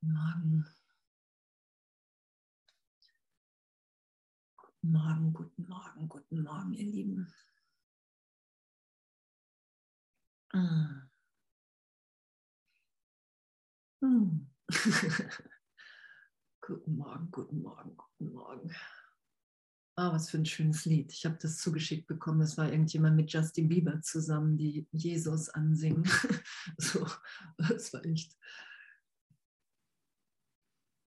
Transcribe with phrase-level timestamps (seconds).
[0.00, 0.64] Guten Morgen.
[4.56, 7.34] Guten Morgen, guten Morgen, guten Morgen, ihr Lieben.
[10.52, 11.08] Mm.
[16.60, 18.72] guten Morgen, guten Morgen, guten Morgen.
[19.96, 21.12] Ah, was für ein schönes Lied.
[21.12, 22.38] Ich habe das zugeschickt bekommen.
[22.38, 26.04] Das war irgendjemand mit Justin Bieber zusammen, die Jesus ansingen.
[26.78, 27.04] so,
[27.56, 28.38] das war echt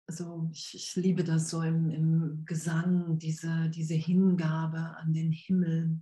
[0.08, 6.00] so, ich, ich, liebe das so im, im Gesang, diese, diese Hingabe an den Himmel.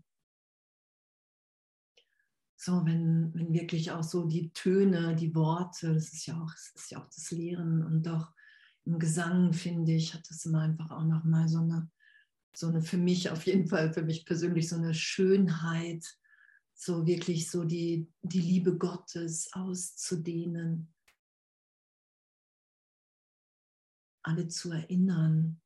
[2.56, 6.72] So, wenn, wenn wirklich auch so die Töne, die Worte, das ist ja auch, das
[6.74, 8.32] ist ja auch das Lehren und doch
[8.84, 11.90] im Gesang, finde ich, hat das immer einfach auch nochmal so eine,
[12.54, 16.04] so eine, für mich auf jeden Fall, für mich persönlich so eine Schönheit,
[16.74, 20.94] so wirklich so die, die Liebe Gottes auszudehnen
[24.26, 25.60] alle zu erinnern,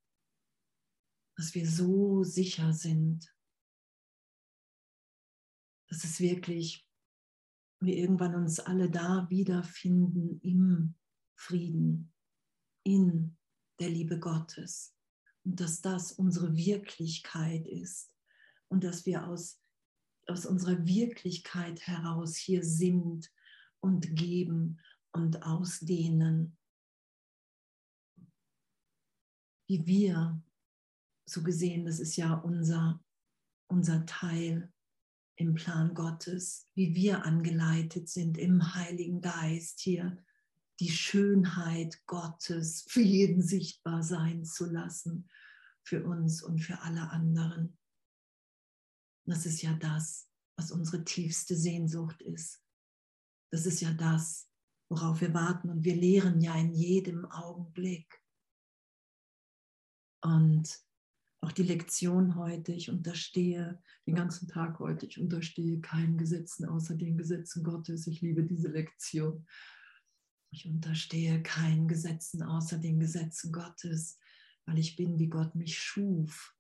[1.37, 3.35] dass wir so sicher sind,
[5.89, 6.87] dass es wirklich,
[7.81, 10.95] wir irgendwann uns alle da wiederfinden im
[11.35, 12.13] Frieden,
[12.85, 13.37] in
[13.79, 14.95] der Liebe Gottes.
[15.45, 18.15] Und dass das unsere Wirklichkeit ist.
[18.69, 19.59] Und dass wir aus,
[20.27, 23.33] aus unserer Wirklichkeit heraus hier sind
[23.81, 24.79] und geben
[25.13, 26.59] und ausdehnen
[29.71, 30.43] wie wir,
[31.27, 33.01] so gesehen, das ist ja unser,
[33.69, 34.73] unser Teil
[35.37, 40.23] im Plan Gottes, wie wir angeleitet sind im Heiligen Geist hier
[40.81, 45.29] die Schönheit Gottes für jeden sichtbar sein zu lassen,
[45.85, 47.79] für uns und für alle anderen.
[49.25, 52.61] Das ist ja das, was unsere tiefste Sehnsucht ist.
[53.53, 54.51] Das ist ja das,
[54.89, 55.71] worauf wir warten.
[55.71, 58.20] Und wir lehren ja in jedem Augenblick.
[60.23, 60.79] Und
[61.43, 66.95] auch die Lektion heute, ich unterstehe den ganzen Tag heute, ich unterstehe keinen Gesetzen außer
[66.95, 68.07] den Gesetzen Gottes.
[68.07, 69.47] Ich liebe diese Lektion.
[70.53, 74.19] Ich unterstehe keinen Gesetzen außer den Gesetzen Gottes,
[74.67, 76.55] weil ich bin, wie Gott mich schuf.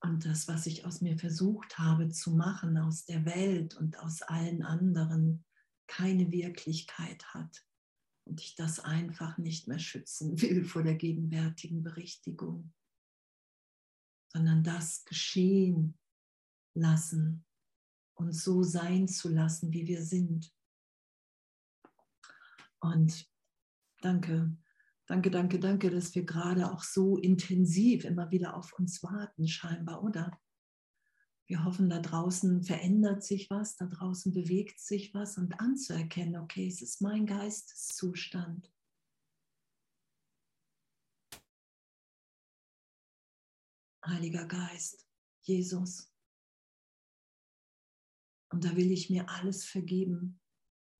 [0.00, 4.22] Und das, was ich aus mir versucht habe zu machen, aus der Welt und aus
[4.22, 5.44] allen anderen,
[5.88, 7.65] keine Wirklichkeit hat.
[8.26, 12.72] Und ich das einfach nicht mehr schützen will vor der gegenwärtigen Berichtigung
[14.36, 15.98] sondern das geschehen
[16.74, 17.46] lassen
[18.16, 20.52] und so sein zu lassen, wie wir sind.
[22.80, 23.26] Und
[24.02, 24.54] danke,
[25.06, 30.02] danke, danke, danke, dass wir gerade auch so intensiv immer wieder auf uns warten, scheinbar,
[30.02, 30.38] oder?
[31.48, 36.66] Wir hoffen, da draußen verändert sich was, da draußen bewegt sich was und anzuerkennen, okay,
[36.66, 38.72] es ist mein Geisteszustand.
[44.04, 45.06] Heiliger Geist,
[45.42, 46.12] Jesus.
[48.50, 50.40] Und da will ich mir alles vergeben,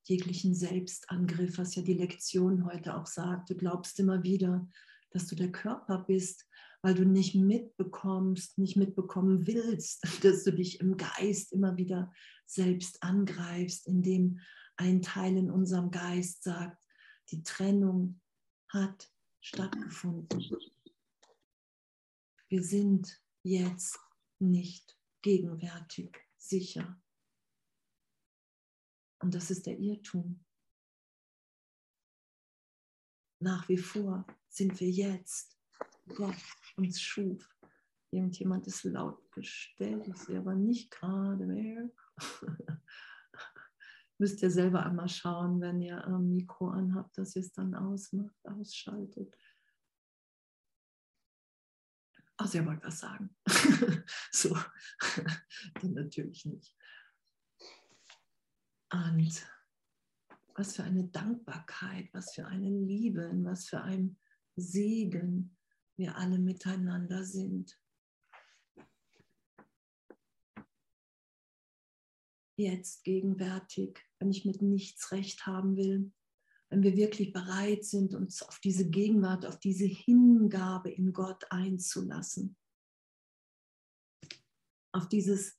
[0.04, 3.50] jeglichen Selbstangriff, was ja die Lektion heute auch sagt.
[3.50, 4.68] Du glaubst immer wieder,
[5.10, 6.46] dass du der Körper bist,
[6.86, 12.14] weil du nicht mitbekommst, nicht mitbekommen willst, dass du dich im Geist immer wieder
[12.46, 14.38] selbst angreifst, indem
[14.76, 16.86] ein Teil in unserem Geist sagt,
[17.32, 18.20] die Trennung
[18.68, 19.10] hat
[19.40, 20.48] stattgefunden.
[22.46, 23.98] Wir sind jetzt
[24.38, 27.02] nicht gegenwärtig sicher.
[29.18, 30.44] Und das ist der Irrtum.
[33.40, 35.58] Nach wie vor sind wir jetzt,
[36.14, 36.36] Gott
[36.76, 37.48] uns schuf.
[38.10, 41.90] Irgendjemand ist laut gestellt, ich sehe aber nicht gerade mehr.
[44.18, 48.36] Müsst ihr selber einmal schauen, wenn ihr ein Mikro anhabt, dass ihr es dann ausmacht,
[48.44, 49.36] ausschaltet.
[52.38, 53.34] Ach, sie wollte was sagen.
[54.30, 54.56] so,
[55.80, 56.74] dann natürlich nicht.
[58.92, 59.46] Und
[60.54, 64.18] was für eine Dankbarkeit, was für eine Liebe, was für ein
[64.54, 65.55] Segen
[65.96, 67.78] wir alle miteinander sind.
[72.58, 76.12] Jetzt gegenwärtig, wenn ich mit nichts recht haben will,
[76.70, 82.56] wenn wir wirklich bereit sind, uns auf diese Gegenwart, auf diese Hingabe in Gott einzulassen,
[84.92, 85.58] auf dieses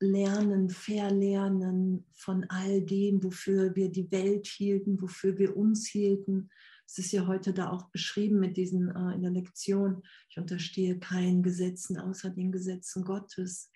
[0.00, 6.50] Lernen, Verlernen von all dem, wofür wir die Welt hielten, wofür wir uns hielten.
[6.86, 10.02] Es ist ja heute da auch beschrieben mit diesen äh, in der Lektion.
[10.30, 13.70] Ich unterstehe keinen Gesetzen außer den Gesetzen Gottes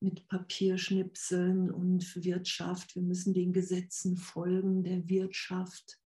[0.00, 2.96] mit Papierschnipseln und Wirtschaft.
[2.96, 5.98] Wir müssen den Gesetzen folgen der Wirtschaft.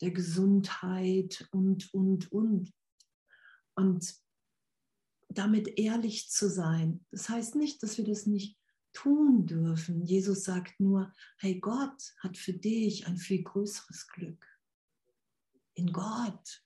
[0.00, 2.72] der Gesundheit und, und, und.
[3.74, 4.14] Und
[5.28, 7.04] damit ehrlich zu sein.
[7.10, 8.58] Das heißt nicht, dass wir das nicht
[8.92, 10.02] tun dürfen.
[10.04, 14.46] Jesus sagt nur, hey, Gott hat für dich ein viel größeres Glück.
[15.74, 16.64] In Gott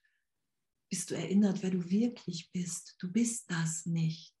[0.89, 2.95] bist du erinnert, wer du wirklich bist.
[2.99, 4.35] Du bist das nicht.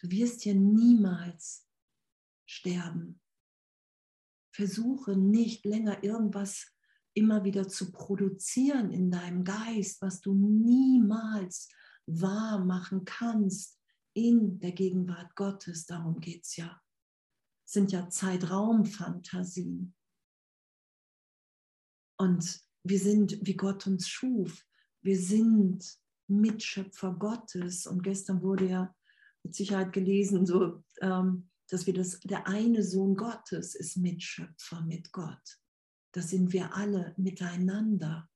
[0.00, 1.66] Du wirst hier niemals
[2.48, 3.20] sterben.
[4.54, 6.72] Versuche nicht länger irgendwas
[7.14, 11.68] immer wieder zu produzieren in deinem Geist, was du niemals
[12.06, 13.80] wahr machen kannst
[14.14, 15.86] in der Gegenwart Gottes.
[15.86, 16.80] Darum geht es ja.
[17.66, 19.94] Es sind ja Zeitraumfantasien.
[22.18, 24.64] Und wir sind, wie Gott uns schuf.
[25.02, 25.98] Wir sind
[26.28, 27.86] Mitschöpfer Gottes.
[27.86, 28.94] Und gestern wurde ja
[29.42, 35.12] mit Sicherheit gelesen, so, ähm, dass wir das, der eine Sohn Gottes ist Mitschöpfer mit
[35.12, 35.60] Gott.
[36.12, 38.28] Das sind wir alle miteinander.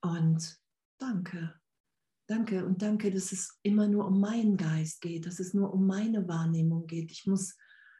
[0.00, 0.58] Und
[0.98, 1.60] danke,
[2.28, 5.86] danke und danke, dass es immer nur um meinen Geist geht, dass es nur um
[5.86, 7.10] meine Wahrnehmung geht.
[7.10, 7.56] Ich muss,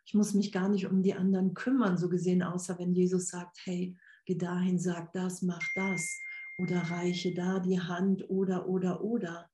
[0.09, 3.59] ich muss mich gar nicht um die anderen kümmern, so gesehen, außer wenn Jesus sagt,
[3.65, 3.95] hey,
[4.25, 6.19] geh dahin, sag das, mach das
[6.57, 9.51] oder reiche da die Hand oder, oder, oder.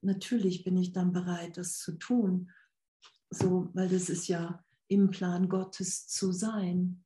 [0.00, 2.50] Natürlich bin ich dann bereit, das zu tun,
[3.30, 7.04] so, weil das ist ja im Plan Gottes zu sein.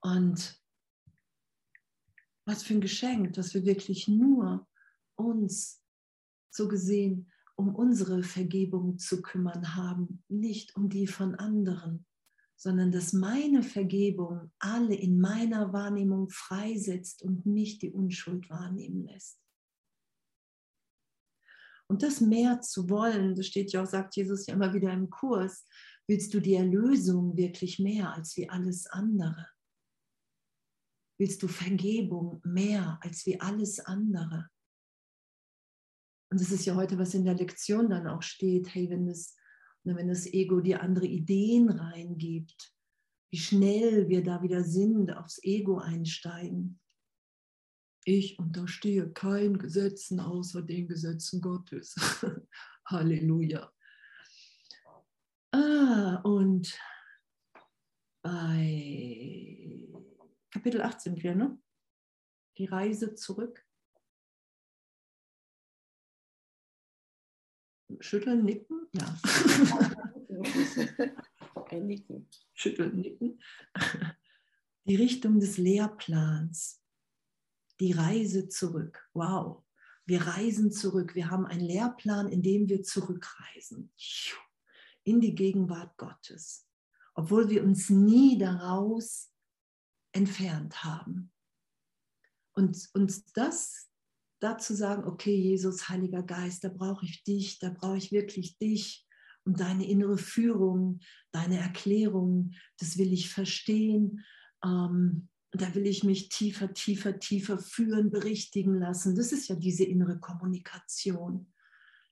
[0.00, 0.58] Und
[2.46, 4.66] was für ein Geschenk, dass wir wirklich nur
[5.14, 5.84] uns
[6.48, 12.06] so gesehen um unsere Vergebung zu kümmern haben, nicht um die von anderen,
[12.56, 19.40] sondern dass meine Vergebung alle in meiner Wahrnehmung freisetzt und mich die Unschuld wahrnehmen lässt.
[21.86, 25.10] Und das mehr zu wollen, das steht ja auch, sagt Jesus ja immer wieder im
[25.10, 25.66] Kurs,
[26.08, 29.46] willst du die Erlösung wirklich mehr als wie alles andere?
[31.18, 34.50] willst du Vergebung mehr als wie alles andere.
[36.34, 39.36] Und das ist ja heute, was in der Lektion dann auch steht, hey, wenn das,
[39.84, 42.74] wenn das Ego dir andere Ideen reingibt,
[43.30, 46.80] wie schnell wir da wieder sind, aufs Ego einsteigen.
[48.04, 51.94] Ich unterstehe keinen Gesetzen außer den Gesetzen Gottes.
[52.84, 53.72] Halleluja.
[55.52, 56.76] Ah, und
[58.22, 59.88] bei
[60.50, 61.56] Kapitel 8 sind wir, ne?
[62.58, 63.64] Die Reise zurück.
[68.00, 68.88] Schütteln, nicken?
[68.92, 69.18] Ja.
[71.70, 72.28] Ein Nicken.
[72.52, 73.40] Schütteln, nicken.
[74.84, 76.82] Die Richtung des Lehrplans.
[77.80, 79.08] Die Reise zurück.
[79.14, 79.64] Wow.
[80.06, 81.14] Wir reisen zurück.
[81.14, 83.92] Wir haben einen Lehrplan, in dem wir zurückreisen.
[85.04, 86.68] In die Gegenwart Gottes.
[87.14, 89.32] Obwohl wir uns nie daraus
[90.12, 91.32] entfernt haben.
[92.52, 93.90] Und uns das
[94.44, 99.06] dazu sagen, okay, Jesus, Heiliger Geist, da brauche ich dich, da brauche ich wirklich dich
[99.44, 101.00] und deine innere Führung,
[101.32, 104.24] deine Erklärung, das will ich verstehen.
[104.64, 109.14] Ähm, da will ich mich tiefer, tiefer, tiefer führen, berichtigen lassen.
[109.14, 111.52] Das ist ja diese innere Kommunikation.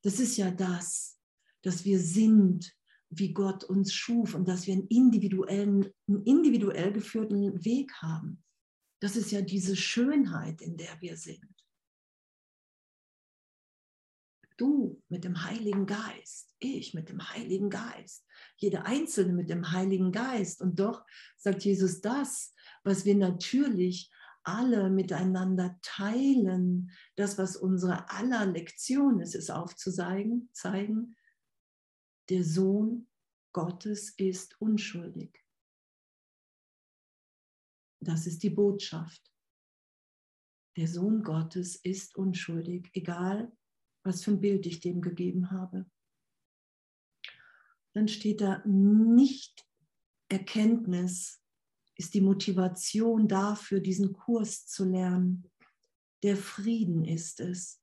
[0.02, 1.18] Das ist ja das,
[1.62, 2.72] dass wir sind,
[3.10, 8.42] wie Gott uns schuf und dass wir einen individuellen, einen individuell geführten Weg haben.
[9.00, 11.61] Das ist ja diese Schönheit, in der wir sind.
[14.62, 18.24] Du mit dem Heiligen Geist, ich mit dem Heiligen Geist,
[18.58, 20.62] jeder Einzelne mit dem Heiligen Geist.
[20.62, 21.04] Und doch
[21.36, 22.54] sagt Jesus das,
[22.84, 24.08] was wir natürlich
[24.44, 31.16] alle miteinander teilen, das, was unsere aller Lektion ist, ist aufzuzeigen, zeigen,
[32.28, 33.08] der Sohn
[33.52, 35.44] Gottes ist unschuldig.
[37.98, 39.28] Das ist die Botschaft.
[40.76, 43.50] Der Sohn Gottes ist unschuldig, egal
[44.04, 45.86] was für ein Bild ich dem gegeben habe.
[47.94, 49.66] Dann steht da nicht
[50.28, 51.42] Erkenntnis
[51.96, 55.50] ist die Motivation dafür, diesen Kurs zu lernen.
[56.22, 57.82] Der Frieden ist es.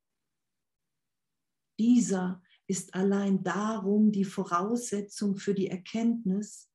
[1.80, 6.70] Dieser ist allein darum die Voraussetzung für die Erkenntnis,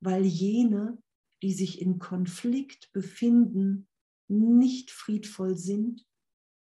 [0.00, 1.02] weil jene,
[1.42, 3.88] die sich in Konflikt befinden,
[4.28, 6.06] nicht friedvoll sind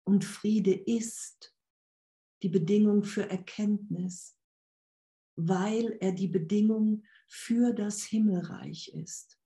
[0.05, 1.52] und Friede ist
[2.43, 4.38] die Bedingung für Erkenntnis,
[5.35, 9.39] weil er die Bedingung für das Himmelreich ist.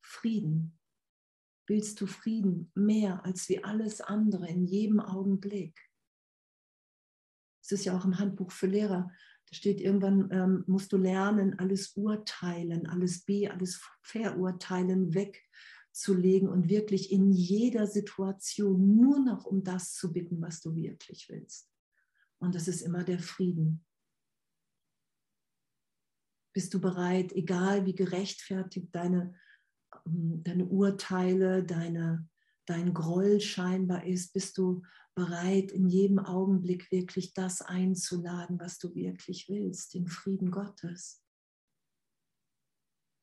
[0.00, 0.78] Frieden
[1.66, 5.78] willst du Frieden mehr als wie alles andere in jedem Augenblick.
[7.62, 9.10] Es ist ja auch im Handbuch für Lehrer,
[9.46, 15.14] Da steht irgendwann, ähm, musst du lernen, alles urteilen, alles B, alles verurteilen
[15.90, 21.28] wegzulegen und wirklich in jeder Situation nur noch um das zu bitten, was du wirklich
[21.28, 21.68] willst.
[22.38, 23.84] Und das ist immer der Frieden.
[26.52, 29.34] Bist du bereit, egal wie gerechtfertigt deine,
[30.06, 32.28] ähm, deine Urteile, deine,
[32.66, 34.82] dein Groll scheinbar ist, bist du
[35.14, 41.19] bereit, in jedem Augenblick wirklich das einzuladen, was du wirklich willst, den Frieden Gottes.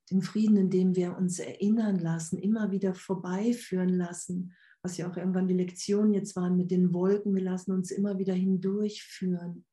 [0.09, 5.17] Den Frieden, in dem wir uns erinnern lassen, immer wieder vorbeiführen lassen, was ja auch
[5.17, 9.65] irgendwann die Lektionen jetzt waren mit den Wolken, wir lassen uns immer wieder hindurchführen.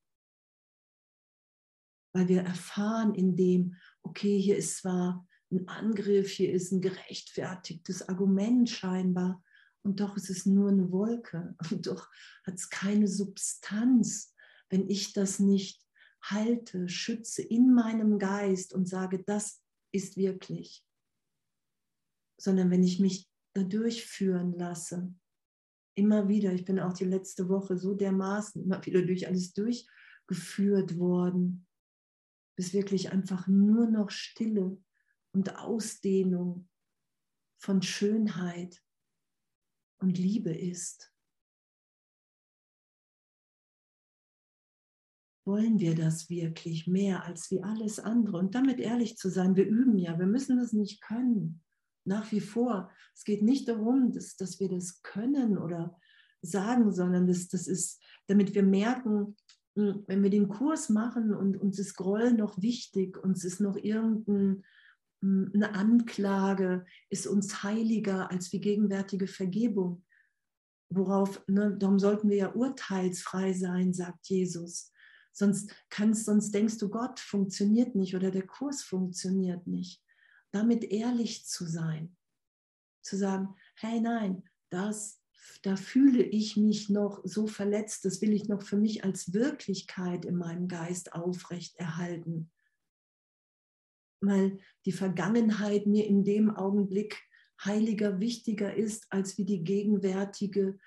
[2.13, 8.09] Weil wir erfahren in dem, okay, hier ist zwar ein Angriff, hier ist ein gerechtfertigtes
[8.09, 9.43] Argument scheinbar,
[9.85, 11.55] und doch ist es nur eine Wolke.
[11.71, 12.09] Und doch
[12.47, 14.35] hat es keine Substanz,
[14.71, 15.83] wenn ich das nicht
[16.23, 19.63] halte, schütze in meinem Geist und sage, das
[19.95, 20.85] ist wirklich,
[22.37, 25.15] sondern wenn ich mich da durchführen lasse,
[25.95, 30.99] immer wieder, ich bin auch die letzte Woche so dermaßen immer wieder durch alles durchgeführt
[30.99, 31.67] worden,
[32.57, 34.77] bis wirklich einfach nur noch Stille
[35.33, 36.69] und Ausdehnung
[37.57, 38.83] von Schönheit
[40.01, 41.14] und Liebe ist.
[45.45, 48.39] Wollen wir das wirklich mehr als wie alles andere?
[48.39, 51.63] Und damit ehrlich zu sein, wir üben ja, wir müssen das nicht können.
[52.07, 52.91] Nach wie vor.
[53.15, 55.99] Es geht nicht darum, dass, dass wir das können oder
[56.43, 59.37] sagen, sondern das, das ist, damit wir merken,
[59.77, 63.77] hm, wenn wir den Kurs machen und uns ist Groll noch wichtig, uns ist noch
[63.77, 64.63] irgendeine
[65.21, 70.05] hm, Anklage, ist uns heiliger als die gegenwärtige Vergebung.
[70.91, 74.93] Worauf, ne, darum sollten wir ja urteilsfrei sein, sagt Jesus.
[75.37, 80.03] Sonst kannst, sonst denkst du, Gott funktioniert nicht oder der Kurs funktioniert nicht.
[80.53, 82.17] Damit ehrlich zu sein,
[83.03, 85.21] zu sagen, hey nein, das
[85.63, 90.25] da fühle ich mich noch so verletzt, das will ich noch für mich als Wirklichkeit
[90.25, 92.51] in meinem Geist aufrechterhalten.
[94.21, 97.23] Weil die Vergangenheit mir in dem Augenblick
[97.63, 100.79] heiliger, wichtiger ist, als wie die gegenwärtige,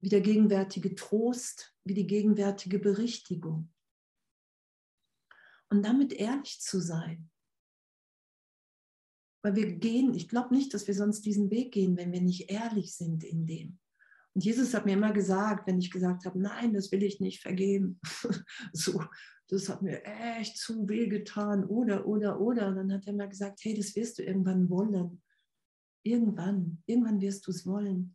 [0.00, 3.71] wie der gegenwärtige Trost, wie die gegenwärtige Berichtigung.
[5.72, 7.30] Und damit ehrlich zu sein.
[9.42, 12.50] Weil wir gehen, ich glaube nicht, dass wir sonst diesen Weg gehen, wenn wir nicht
[12.50, 13.78] ehrlich sind in dem.
[14.34, 17.40] Und Jesus hat mir immer gesagt, wenn ich gesagt habe, nein, das will ich nicht
[17.40, 17.98] vergeben,
[18.74, 19.02] so,
[19.48, 22.68] das hat mir echt zu weh getan, oder, oder, oder.
[22.68, 25.22] Und dann hat er mir gesagt, hey, das wirst du irgendwann wollen.
[26.04, 28.14] Irgendwann, irgendwann wirst du es wollen.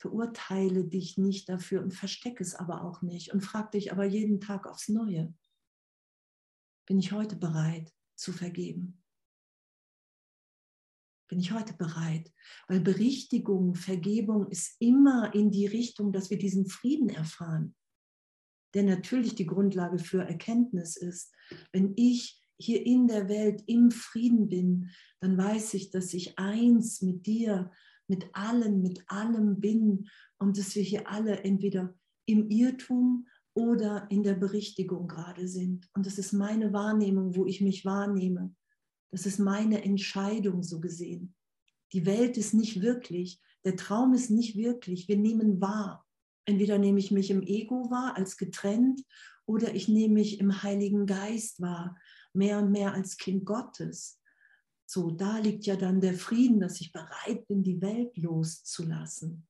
[0.00, 4.40] Verurteile dich nicht dafür und verstecke es aber auch nicht und frag dich aber jeden
[4.40, 5.34] Tag aufs Neue.
[6.86, 9.02] Bin ich heute bereit zu vergeben?
[11.28, 12.32] bin ich heute bereit?
[12.68, 17.74] Weil Berichtigung, Vergebung ist immer in die Richtung, dass wir diesen Frieden erfahren,
[18.74, 21.32] der natürlich die Grundlage für Erkenntnis ist.
[21.72, 24.90] Wenn ich hier in der Welt im Frieden bin,
[25.20, 27.70] dann weiß ich, dass ich eins mit dir,
[28.08, 34.22] mit allen, mit allem bin und dass wir hier alle entweder im Irrtum oder in
[34.22, 35.88] der Berichtigung gerade sind.
[35.94, 38.54] Und das ist meine Wahrnehmung, wo ich mich wahrnehme.
[39.10, 41.34] Das ist meine Entscheidung so gesehen.
[41.92, 45.08] Die Welt ist nicht wirklich, der Traum ist nicht wirklich.
[45.08, 46.06] Wir nehmen wahr.
[46.44, 49.02] Entweder nehme ich mich im Ego wahr als getrennt
[49.46, 51.96] oder ich nehme mich im Heiligen Geist wahr,
[52.34, 54.20] mehr und mehr als Kind Gottes.
[54.84, 59.48] So, da liegt ja dann der Frieden, dass ich bereit bin, die Welt loszulassen.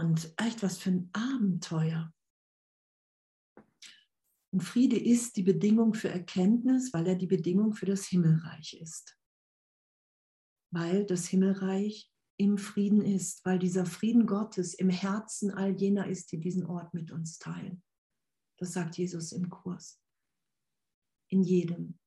[0.00, 2.12] Und echt was für ein Abenteuer.
[4.52, 9.18] Und Friede ist die Bedingung für Erkenntnis, weil er die Bedingung für das Himmelreich ist.
[10.70, 16.30] Weil das Himmelreich im Frieden ist, weil dieser Frieden Gottes im Herzen all jener ist,
[16.30, 17.82] die diesen Ort mit uns teilen.
[18.58, 19.98] Das sagt Jesus im Kurs.
[21.30, 21.98] In jedem.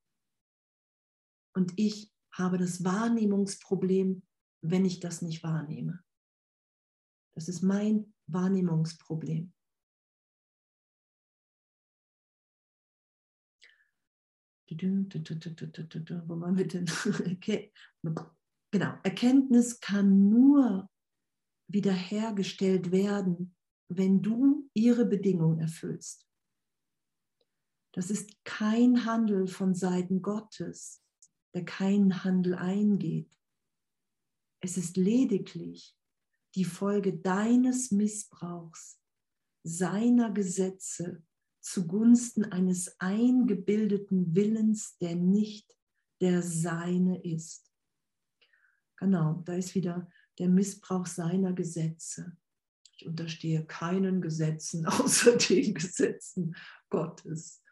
[1.55, 4.21] Und ich habe das Wahrnehmungsproblem,
[4.61, 6.03] wenn ich das nicht wahrnehme.
[7.39, 9.53] Das ist mein Wahrnehmungsproblem.
[14.67, 16.85] Wo waren wir denn?
[17.37, 17.71] Okay.
[18.71, 20.89] Genau, Erkenntnis kann nur
[21.71, 23.55] wiederhergestellt werden,
[23.87, 26.27] wenn du ihre Bedingung erfüllst.
[27.93, 31.01] Das ist kein Handel von Seiten Gottes,
[31.55, 33.33] der keinen Handel eingeht.
[34.59, 35.95] Es ist lediglich
[36.55, 38.99] die Folge deines Missbrauchs,
[39.63, 41.23] seiner Gesetze
[41.61, 45.77] zugunsten eines eingebildeten Willens, der nicht
[46.21, 47.71] der seine ist.
[48.97, 52.37] Genau, da ist wieder der Missbrauch seiner Gesetze.
[52.95, 56.55] Ich unterstehe keinen Gesetzen außer den Gesetzen
[56.89, 57.63] Gottes.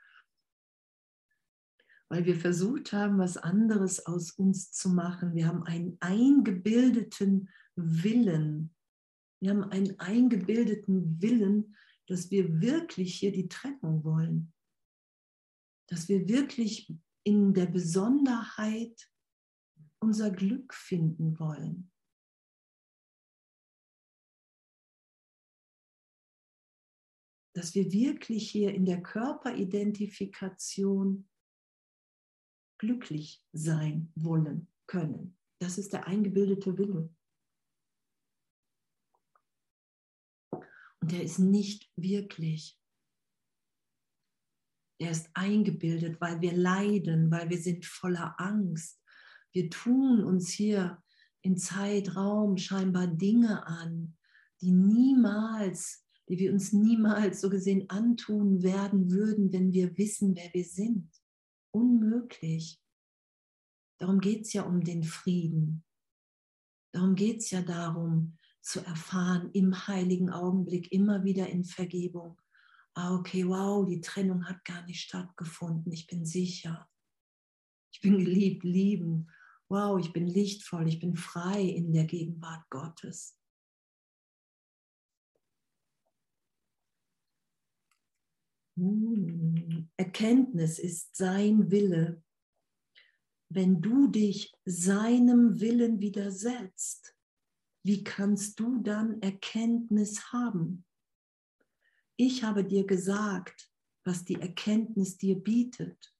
[2.10, 5.36] Weil wir versucht haben, was anderes aus uns zu machen.
[5.36, 8.74] Wir haben einen eingebildeten Willen.
[9.40, 11.76] Wir haben einen eingebildeten Willen,
[12.08, 14.52] dass wir wirklich hier die Trennung wollen.
[15.88, 16.92] Dass wir wirklich
[17.24, 19.12] in der Besonderheit
[20.00, 21.92] unser Glück finden wollen.
[27.54, 31.30] Dass wir wirklich hier in der Körperidentifikation
[32.80, 35.38] glücklich sein wollen können.
[35.60, 37.14] Das ist der eingebildete Wille.
[41.08, 42.78] Und der ist nicht wirklich.
[45.00, 49.02] Er ist eingebildet, weil wir leiden, weil wir sind voller Angst.
[49.54, 51.02] Wir tun uns hier
[51.44, 54.18] in Zeitraum scheinbar Dinge an,
[54.60, 60.54] die niemals, die wir uns niemals so gesehen antun werden würden, wenn wir wissen, wer
[60.54, 61.10] wir sind.
[61.72, 62.84] Unmöglich.
[63.98, 65.86] Darum geht es ja um den Frieden.
[66.92, 68.37] Darum geht es ja darum,
[68.68, 72.38] zu erfahren im heiligen Augenblick, immer wieder in Vergebung.
[72.96, 75.92] Ah, okay, wow, die Trennung hat gar nicht stattgefunden.
[75.94, 76.90] Ich bin sicher.
[77.94, 79.32] Ich bin geliebt, lieben.
[79.70, 83.40] Wow, ich bin lichtvoll, ich bin frei in der Gegenwart Gottes.
[88.76, 89.90] Hm.
[89.96, 92.22] Erkenntnis ist sein Wille.
[93.50, 97.17] Wenn du dich seinem Willen widersetzt,
[97.88, 100.86] wie kannst du dann Erkenntnis haben?
[102.18, 103.72] Ich habe dir gesagt,
[104.04, 106.14] was die Erkenntnis dir bietet.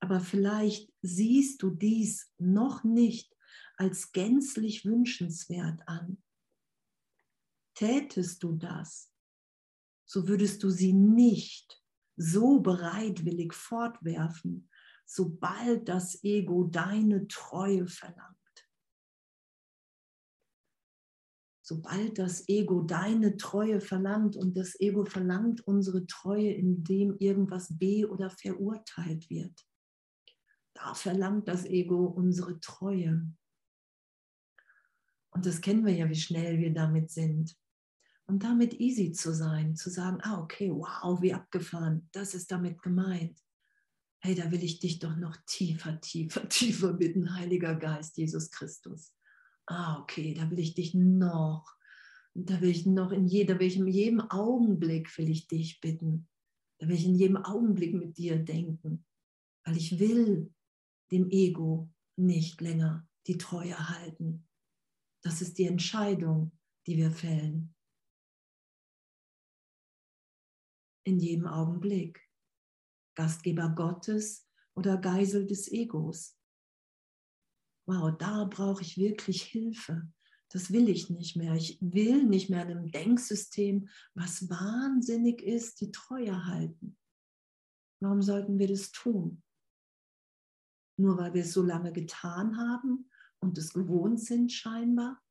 [0.00, 3.32] Aber vielleicht siehst du dies noch nicht
[3.76, 6.20] als gänzlich wünschenswert an.
[7.74, 9.12] Tätest du das,
[10.04, 11.80] so würdest du sie nicht
[12.16, 14.68] so bereitwillig fortwerfen,
[15.06, 18.43] sobald das Ego deine Treue verlangt.
[21.64, 28.06] Sobald das Ego deine Treue verlangt und das Ego verlangt unsere Treue, indem irgendwas be-
[28.08, 29.66] oder verurteilt wird,
[30.74, 33.26] da verlangt das Ego unsere Treue.
[35.30, 37.56] Und das kennen wir ja, wie schnell wir damit sind.
[38.26, 42.82] Und damit easy zu sein, zu sagen, ah, okay, wow, wie abgefahren, das ist damit
[42.82, 43.40] gemeint.
[44.20, 49.14] Hey, da will ich dich doch noch tiefer, tiefer, tiefer bitten, Heiliger Geist, Jesus Christus
[49.66, 51.64] ah, okay, da will ich dich noch,
[52.34, 56.28] da will ich noch in jeder, will ich in jedem Augenblick will ich dich bitten.
[56.78, 59.06] Da will ich in jedem Augenblick mit dir denken,
[59.64, 60.52] weil ich will
[61.12, 64.48] dem Ego nicht länger die Treue halten.
[65.22, 66.52] Das ist die Entscheidung,
[66.86, 67.74] die wir fällen.
[71.06, 72.20] In jedem Augenblick.
[73.16, 76.36] Gastgeber Gottes oder Geisel des Egos
[77.86, 80.08] wow, da brauche ich wirklich Hilfe.
[80.50, 81.54] Das will ich nicht mehr.
[81.54, 86.96] Ich will nicht mehr einem Denksystem, was wahnsinnig ist, die Treue halten.
[88.00, 89.42] Warum sollten wir das tun?
[90.96, 95.23] Nur weil wir es so lange getan haben und es gewohnt sind scheinbar?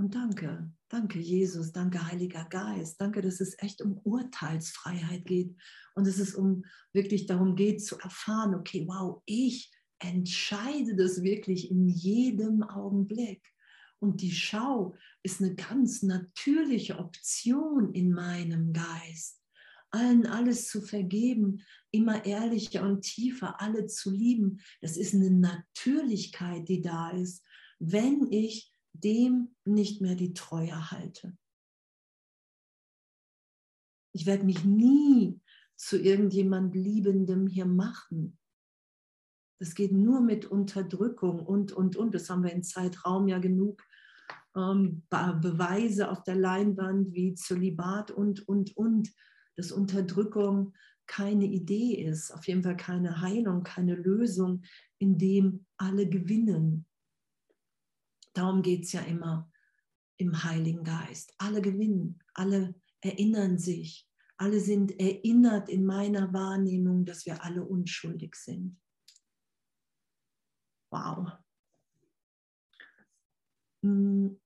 [0.00, 5.54] Und danke, danke Jesus, danke Heiliger Geist, danke, dass es echt um Urteilsfreiheit geht
[5.94, 11.70] und dass es um wirklich darum geht zu erfahren, okay, wow, ich entscheide das wirklich
[11.70, 13.46] in jedem Augenblick.
[13.98, 19.42] Und die Schau ist eine ganz natürliche Option in meinem Geist.
[19.90, 21.60] Allen alles zu vergeben,
[21.90, 27.44] immer ehrlicher und tiefer alle zu lieben, das ist eine Natürlichkeit, die da ist,
[27.78, 31.36] wenn ich dem nicht mehr die Treue halte.
[34.12, 35.40] Ich werde mich nie
[35.76, 38.38] zu irgendjemand Liebendem hier machen.
[39.58, 42.14] Das geht nur mit Unterdrückung und, und, und.
[42.14, 43.82] Das haben wir im Zeitraum ja genug
[44.56, 49.12] ähm, Beweise auf der Leinwand wie Zölibat und, und, und.
[49.56, 50.74] Dass Unterdrückung
[51.06, 54.62] keine Idee ist, auf jeden Fall keine Heilung, keine Lösung,
[54.98, 56.86] in dem alle gewinnen.
[58.32, 59.50] Darum geht es ja immer
[60.16, 61.34] im Heiligen Geist.
[61.38, 68.34] Alle gewinnen, alle erinnern sich, alle sind erinnert in meiner Wahrnehmung, dass wir alle unschuldig
[68.34, 68.80] sind.
[70.90, 71.32] Wow.
[73.82, 74.40] Hm,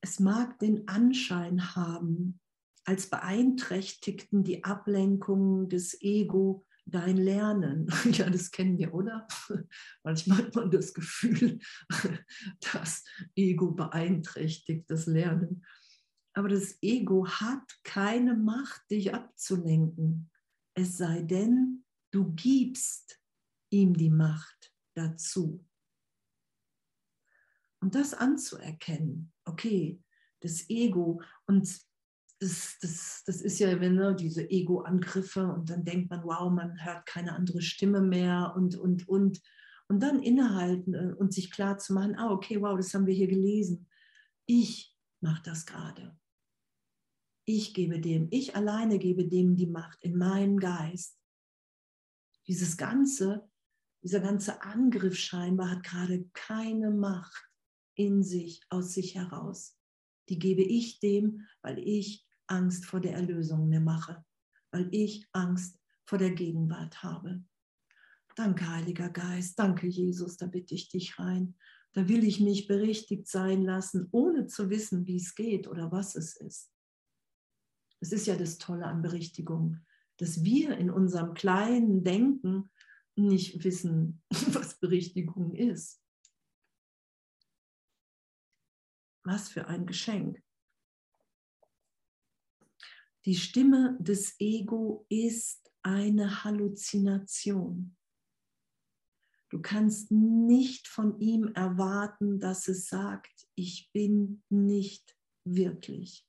[0.00, 2.40] es mag den Anschein haben,
[2.84, 7.88] als beeinträchtigten die Ablenkungen des Ego dein Lernen.
[8.12, 9.26] Ja, das kennen wir, oder?
[10.02, 11.58] Manchmal hat man das Gefühl,
[12.72, 15.64] das Ego beeinträchtigt das Lernen.
[16.34, 20.30] Aber das Ego hat keine Macht, dich abzulenken.
[20.74, 23.20] Es sei denn, du gibst
[23.70, 25.64] ihm die Macht dazu.
[27.80, 30.02] Und das anzuerkennen, okay,
[30.40, 31.68] das Ego und
[32.44, 36.84] das, das, das ist ja wenn, ne, diese Ego-Angriffe und dann denkt man, wow, man
[36.84, 39.40] hört keine andere Stimme mehr und, und, und.
[39.88, 43.14] Und dann innehalten äh, und sich klar zu machen, ah, okay, wow, das haben wir
[43.14, 43.86] hier gelesen.
[44.46, 46.16] Ich mache das gerade.
[47.46, 51.18] Ich gebe dem, ich alleine gebe dem die Macht in meinem Geist.
[52.46, 53.48] Dieses ganze,
[54.02, 57.50] dieser ganze Angriff scheinbar hat gerade keine Macht
[57.94, 59.78] in sich, aus sich heraus.
[60.28, 64.24] Die gebe ich dem, weil ich Angst vor der Erlösung mir mache,
[64.70, 67.42] weil ich Angst vor der Gegenwart habe.
[68.36, 71.56] Danke, Heiliger Geist, danke, Jesus, da bitte ich dich rein.
[71.92, 76.16] Da will ich mich berichtigt sein lassen, ohne zu wissen, wie es geht oder was
[76.16, 76.72] es ist.
[78.00, 79.78] Es ist ja das Tolle an Berichtigung,
[80.16, 82.70] dass wir in unserem kleinen Denken
[83.14, 86.02] nicht wissen, was Berichtigung ist.
[89.22, 90.42] Was für ein Geschenk.
[93.26, 97.96] Die Stimme des Ego ist eine Halluzination.
[99.50, 106.26] Du kannst nicht von ihm erwarten, dass es sagt, ich bin nicht wirklich.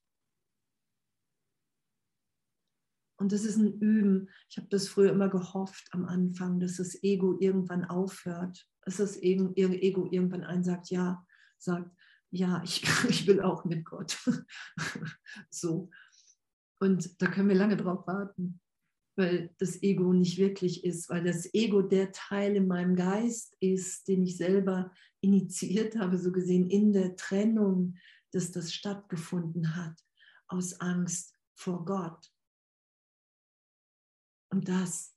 [3.17, 4.29] Und das ist ein Üben.
[4.49, 9.17] Ich habe das früher immer gehofft am Anfang, dass das Ego irgendwann aufhört, dass das
[9.17, 11.25] Ego irgendwann einsagt, ja,
[11.57, 11.89] sagt,
[12.29, 14.17] ja, ich, ich will auch mit Gott.
[15.49, 15.89] so.
[16.79, 18.59] Und da können wir lange drauf warten,
[19.17, 24.07] weil das Ego nicht wirklich ist, weil das Ego der Teil in meinem Geist ist,
[24.07, 27.95] den ich selber initiiert habe, so gesehen in der Trennung,
[28.31, 30.03] dass das stattgefunden hat,
[30.47, 32.31] aus Angst vor Gott.
[34.49, 35.15] Und das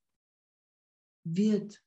[1.25, 1.83] wird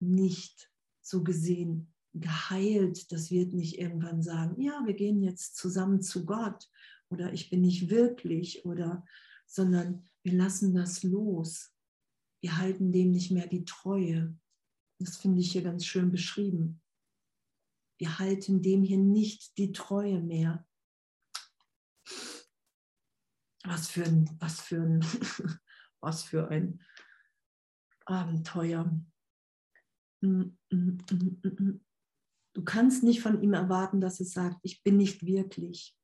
[0.00, 3.10] nicht so gesehen geheilt.
[3.12, 6.68] Das wird nicht irgendwann sagen, ja, wir gehen jetzt zusammen zu Gott
[7.12, 9.04] oder ich bin nicht wirklich oder,
[9.46, 11.74] sondern wir lassen das los.
[12.40, 14.36] Wir halten dem nicht mehr die Treue.
[14.98, 16.80] Das finde ich hier ganz schön beschrieben.
[17.98, 20.66] Wir halten dem hier nicht die Treue mehr.
[23.64, 25.04] Was für ein, was für ein,
[26.00, 26.82] was für ein
[28.06, 28.84] Abenteuer.
[30.20, 31.80] Mm, mm, mm,
[32.54, 35.96] du kannst nicht von ihm erwarten, dass es sagt, ich bin nicht wirklich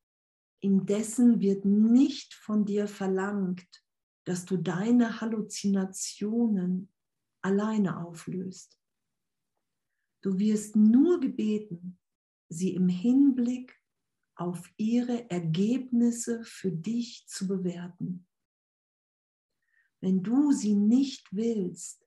[0.61, 3.83] indessen wird nicht von dir verlangt,
[4.25, 6.91] dass du deine Halluzinationen
[7.41, 8.79] alleine auflöst.
[10.21, 11.97] Du wirst nur gebeten,
[12.49, 13.79] sie im Hinblick
[14.35, 18.27] auf ihre Ergebnisse für dich zu bewerten.
[20.01, 22.05] Wenn du sie nicht willst,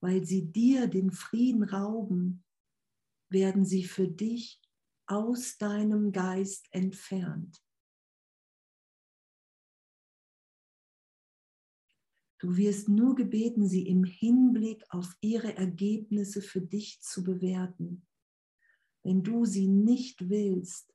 [0.00, 2.44] weil sie dir den Frieden rauben,
[3.28, 4.60] werden sie für dich
[5.06, 7.62] aus deinem Geist entfernt.
[12.40, 18.06] Du wirst nur gebeten, sie im Hinblick auf ihre Ergebnisse für dich zu bewerten.
[19.04, 20.94] Wenn du sie nicht willst,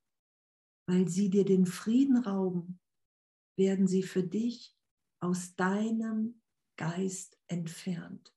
[0.87, 2.79] weil sie dir den Frieden rauben,
[3.57, 4.75] werden sie für dich
[5.19, 6.41] aus deinem
[6.77, 8.35] Geist entfernt.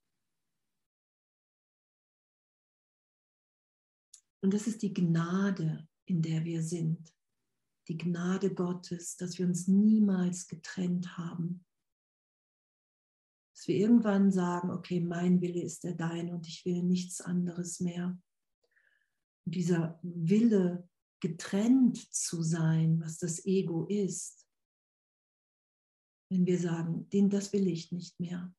[4.43, 7.15] Und das ist die Gnade, in der wir sind.
[7.89, 11.65] Die Gnade Gottes, dass wir uns niemals getrennt haben,
[13.69, 18.19] wir irgendwann sagen, okay, mein Wille ist der deine und ich will nichts anderes mehr.
[19.47, 20.89] Und dieser Wille,
[21.21, 24.47] getrennt zu sein, was das Ego ist,
[26.31, 28.55] wenn wir sagen, den, das will ich nicht mehr,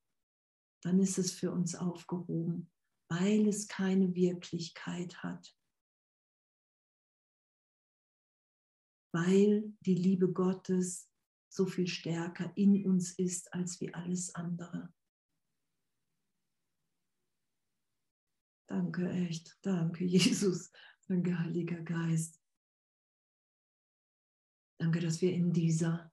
[0.84, 2.72] dann ist es für uns aufgehoben,
[3.10, 5.56] weil es keine Wirklichkeit hat.
[9.14, 11.10] Weil die Liebe Gottes
[11.52, 14.94] so viel stärker in uns ist als wie alles andere.
[18.70, 19.58] Danke, echt.
[19.64, 20.72] Danke, Jesus.
[21.08, 22.40] Danke, Heiliger Geist.
[24.80, 26.12] Danke, dass wir in dieser,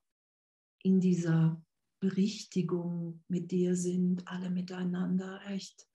[0.83, 1.62] in dieser
[2.01, 5.87] Berichtigung mit dir sind, alle miteinander, echt.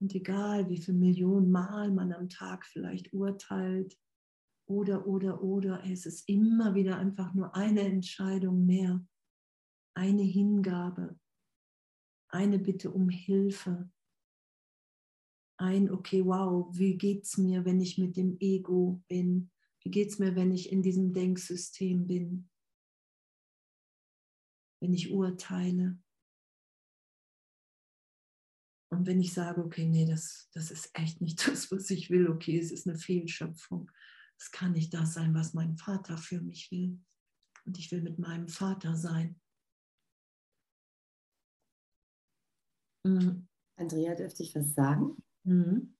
[0.00, 3.96] Und egal, wie viele Millionen Mal man am Tag vielleicht urteilt
[4.66, 5.84] oder, oder, oder.
[5.84, 9.04] Es ist immer wieder einfach nur eine Entscheidung mehr,
[9.94, 11.20] eine Hingabe,
[12.30, 13.90] eine Bitte um Hilfe,
[15.60, 19.50] ein, okay, wow, wie geht es mir, wenn ich mit dem Ego bin?
[19.82, 22.48] Wie geht es mir, wenn ich in diesem Denksystem bin?
[24.80, 25.98] Wenn ich urteile?
[28.92, 32.28] Und wenn ich sage, okay, nee, das, das ist echt nicht das, was ich will,
[32.28, 33.90] okay, es ist eine Fehlschöpfung.
[34.38, 36.98] Es kann nicht das sein, was mein Vater für mich will.
[37.66, 39.38] Und ich will mit meinem Vater sein.
[43.06, 43.46] Mhm.
[43.76, 45.22] Andrea, dürfte ich was sagen?
[45.44, 45.94] Mhm.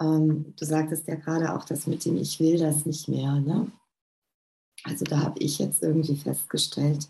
[0.00, 3.40] Ähm, du sagtest ja gerade auch das mit dem Ich will das nicht mehr.
[3.40, 3.70] Ne?
[4.84, 7.08] Also da habe ich jetzt irgendwie festgestellt,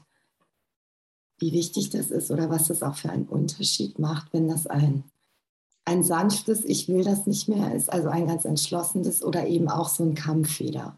[1.38, 5.04] wie wichtig das ist oder was das auch für einen Unterschied macht, wenn das ein,
[5.84, 9.88] ein sanftes Ich will das nicht mehr ist, also ein ganz entschlossenes oder eben auch
[9.88, 10.96] so ein Kampffeder.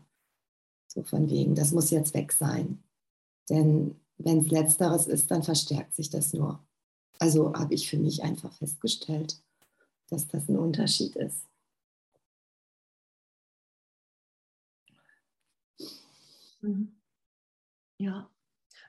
[0.89, 2.83] So von wegen, das muss jetzt weg sein.
[3.49, 6.65] Denn wenn es letzteres ist, dann verstärkt sich das nur.
[7.19, 9.44] Also habe ich für mich einfach festgestellt
[10.15, 11.47] dass das ein Unterschied ist.
[16.63, 16.95] Mhm.
[17.99, 18.31] Ja.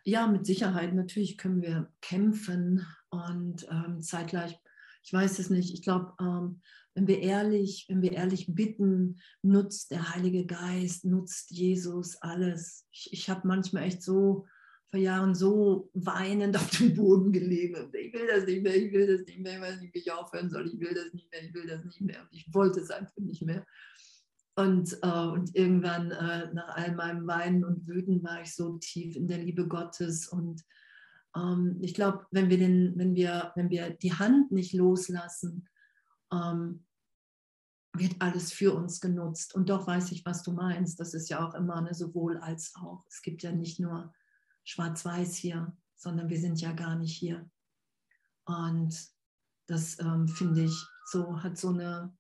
[0.04, 0.94] ja, mit Sicherheit.
[0.94, 4.60] Natürlich können wir kämpfen und ähm, zeitgleich,
[5.04, 6.62] ich weiß es nicht, ich glaube, ähm,
[6.96, 12.88] wenn wir ehrlich, wenn wir ehrlich bitten, nutzt der Heilige Geist, nutzt Jesus alles.
[12.92, 14.48] Ich, ich habe manchmal echt so
[14.96, 18.94] vor Jahren so weinend auf dem Boden gelegen und ich will das nicht mehr, ich
[18.94, 21.30] will das nicht mehr, ich weiß nicht, wie ich aufhören soll, ich will das nicht
[21.32, 23.66] mehr, ich will das nicht mehr und ich wollte es einfach nicht mehr.
[24.58, 29.18] Und, äh, und irgendwann äh, nach all meinem Weinen und Wüten war ich so tief
[29.18, 30.64] in der Liebe Gottes und
[31.36, 35.68] ähm, ich glaube, wenn wir wenn wir, wenn wir die Hand nicht loslassen,
[36.32, 36.86] ähm,
[37.92, 39.56] wird alles für uns genutzt.
[39.56, 41.00] Und doch weiß ich, was du meinst.
[41.00, 43.06] Das ist ja auch immer eine sowohl als auch.
[43.08, 44.14] Es gibt ja nicht nur
[44.66, 47.50] schwarz-weiß hier, sondern wir sind ja gar nicht hier.
[48.46, 48.96] Und
[49.68, 52.16] das ähm, finde ich so, hat so eine,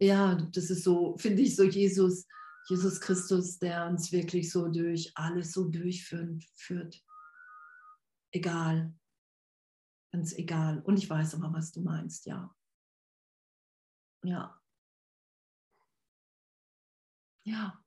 [0.00, 2.26] ja, das ist so, finde ich so Jesus,
[2.68, 6.44] Jesus Christus, der uns wirklich so durch alles so durchführt.
[6.54, 7.02] Führt.
[8.32, 8.94] Egal.
[10.12, 10.80] Ganz egal.
[10.82, 12.54] Und ich weiß aber, was du meinst, ja.
[14.24, 14.60] Ja.
[17.44, 17.81] Ja.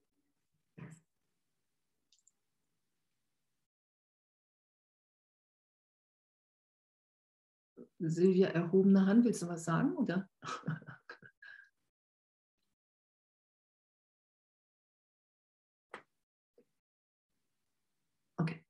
[8.00, 9.96] Silvia, erhobene Hand, willst du was sagen?
[9.96, 10.30] Oder?
[18.38, 18.66] Okay.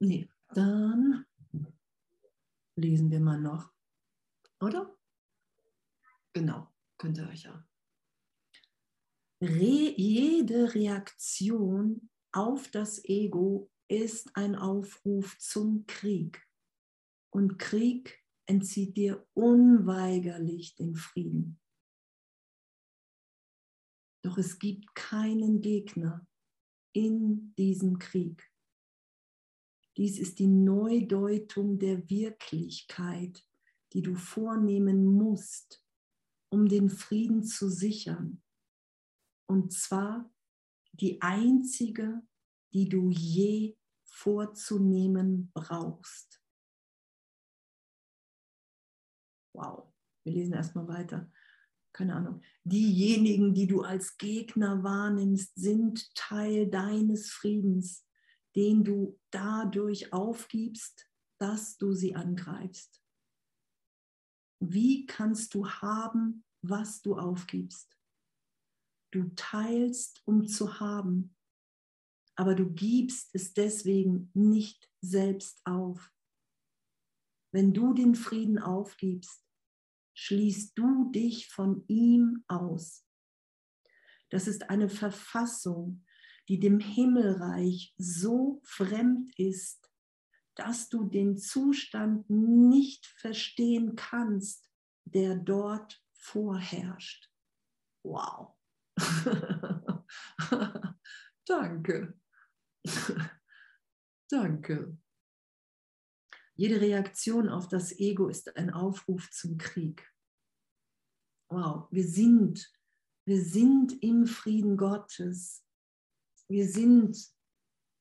[0.00, 1.24] Nee, dann
[2.76, 3.72] lesen wir mal noch.
[4.60, 4.96] Oder?
[6.32, 7.64] Genau, könnt ihr euch ja.
[9.40, 16.47] Re jede Reaktion auf das Ego ist ein Aufruf zum Krieg.
[17.30, 21.60] Und Krieg entzieht dir unweigerlich den Frieden.
[24.22, 26.26] Doch es gibt keinen Gegner
[26.92, 28.50] in diesem Krieg.
[29.96, 33.44] Dies ist die Neudeutung der Wirklichkeit,
[33.92, 35.84] die du vornehmen musst,
[36.50, 38.42] um den Frieden zu sichern.
[39.46, 40.32] Und zwar
[40.92, 42.22] die einzige,
[42.72, 46.37] die du je vorzunehmen brauchst.
[49.58, 49.92] Wow,
[50.24, 51.28] wir lesen erstmal weiter.
[51.92, 52.42] Keine Ahnung.
[52.62, 58.06] Diejenigen, die du als Gegner wahrnimmst, sind Teil deines Friedens,
[58.54, 63.02] den du dadurch aufgibst, dass du sie angreifst.
[64.60, 67.96] Wie kannst du haben, was du aufgibst?
[69.12, 71.34] Du teilst, um zu haben,
[72.36, 76.12] aber du gibst es deswegen nicht selbst auf.
[77.52, 79.47] Wenn du den Frieden aufgibst,
[80.18, 83.06] schließt du dich von ihm aus.
[84.30, 86.04] Das ist eine Verfassung,
[86.48, 89.88] die dem Himmelreich so fremd ist,
[90.56, 94.68] dass du den Zustand nicht verstehen kannst,
[95.04, 97.30] der dort vorherrscht.
[98.02, 98.56] Wow.
[101.46, 102.18] Danke.
[104.28, 104.98] Danke.
[106.58, 110.12] Jede Reaktion auf das Ego ist ein Aufruf zum Krieg.
[111.48, 112.68] Wow, wir sind,
[113.24, 115.64] wir sind im Frieden Gottes.
[116.48, 117.16] Wir sind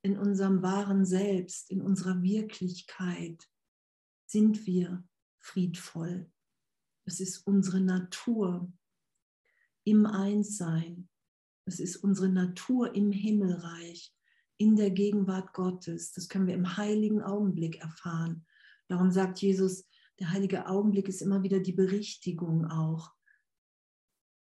[0.02, 3.48] in unserem wahren Selbst, in unserer Wirklichkeit,
[4.26, 5.08] sind wir
[5.40, 6.32] friedvoll.
[7.06, 8.74] Es ist unsere Natur
[9.86, 11.10] im Einssein,
[11.66, 14.16] Das ist unsere Natur im Himmelreich,
[14.58, 16.12] in der Gegenwart Gottes.
[16.14, 18.47] Das können wir im heiligen Augenblick erfahren.
[18.88, 19.86] Darum sagt Jesus,
[20.20, 23.14] der heilige Augenblick ist immer wieder die Berichtigung auch.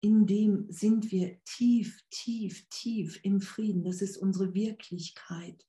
[0.03, 3.85] In dem sind wir tief, tief, tief im Frieden.
[3.85, 5.67] Das ist unsere Wirklichkeit.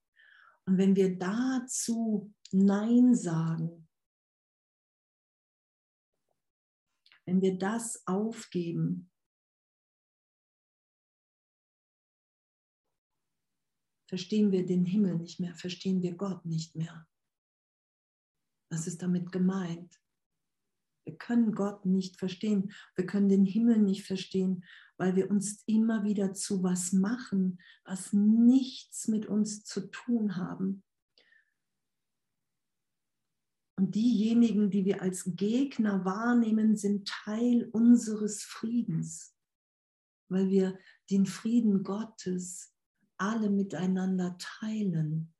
[0.65, 3.87] Und wenn wir dazu Nein sagen,
[7.25, 9.11] wenn wir das aufgeben,
[14.07, 17.07] verstehen wir den Himmel nicht mehr, verstehen wir Gott nicht mehr.
[18.71, 20.01] Was ist damit gemeint?
[21.05, 22.71] Wir können Gott nicht verstehen.
[22.95, 24.63] Wir können den Himmel nicht verstehen,
[24.97, 30.83] weil wir uns immer wieder zu was machen, was nichts mit uns zu tun haben.
[33.77, 39.35] Und diejenigen, die wir als Gegner wahrnehmen, sind Teil unseres Friedens,
[40.29, 40.77] weil wir
[41.09, 42.75] den Frieden Gottes
[43.17, 45.33] alle miteinander teilen,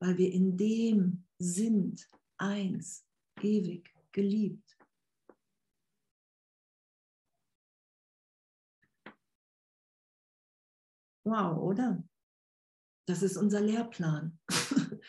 [0.00, 3.06] weil wir in dem sind, eins,
[3.40, 4.78] ewig geliebt.
[11.24, 12.02] Wow, oder?
[13.06, 14.38] Das ist unser Lehrplan.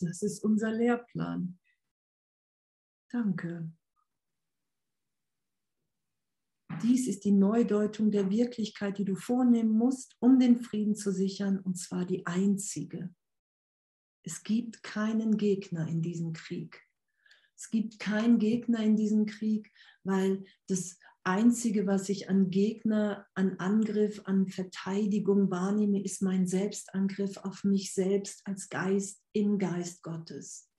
[0.00, 1.58] Das ist unser Lehrplan.
[3.10, 3.72] Danke.
[6.82, 11.58] Dies ist die Neudeutung der Wirklichkeit, die du vornehmen musst, um den Frieden zu sichern,
[11.58, 13.12] und zwar die einzige.
[14.28, 16.86] Es gibt keinen Gegner in diesem Krieg.
[17.56, 19.72] Es gibt keinen Gegner in diesem Krieg,
[20.04, 27.38] weil das Einzige, was ich an Gegner, an Angriff, an Verteidigung wahrnehme, ist mein Selbstangriff
[27.38, 30.70] auf mich selbst als Geist im Geist Gottes.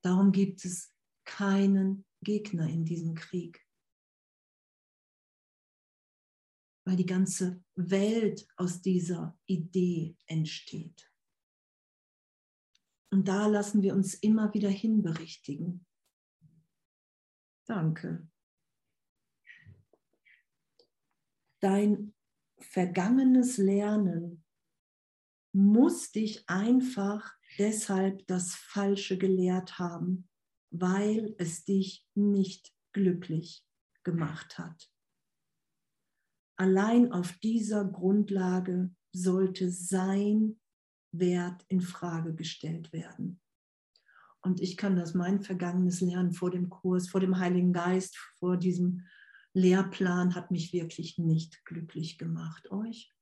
[0.00, 0.90] Darum gibt es
[1.26, 3.62] keinen Gegner in diesem Krieg.
[6.86, 11.10] Weil die ganze Welt aus dieser Idee entsteht.
[13.14, 15.86] Und da lassen wir uns immer wieder hinberichtigen.
[17.64, 18.26] Danke.
[21.60, 22.12] Dein
[22.58, 24.44] vergangenes Lernen
[25.52, 30.28] muss dich einfach deshalb das Falsche gelehrt haben,
[30.70, 33.64] weil es dich nicht glücklich
[34.02, 34.90] gemacht hat.
[36.56, 40.60] Allein auf dieser Grundlage sollte sein
[41.18, 43.40] Wert in Frage gestellt werden.
[44.40, 48.56] Und ich kann das mein vergangenes Lernen vor dem Kurs, vor dem Heiligen Geist, vor
[48.56, 49.06] diesem
[49.54, 52.70] Lehrplan hat mich wirklich nicht glücklich gemacht.
[52.70, 53.14] Euch?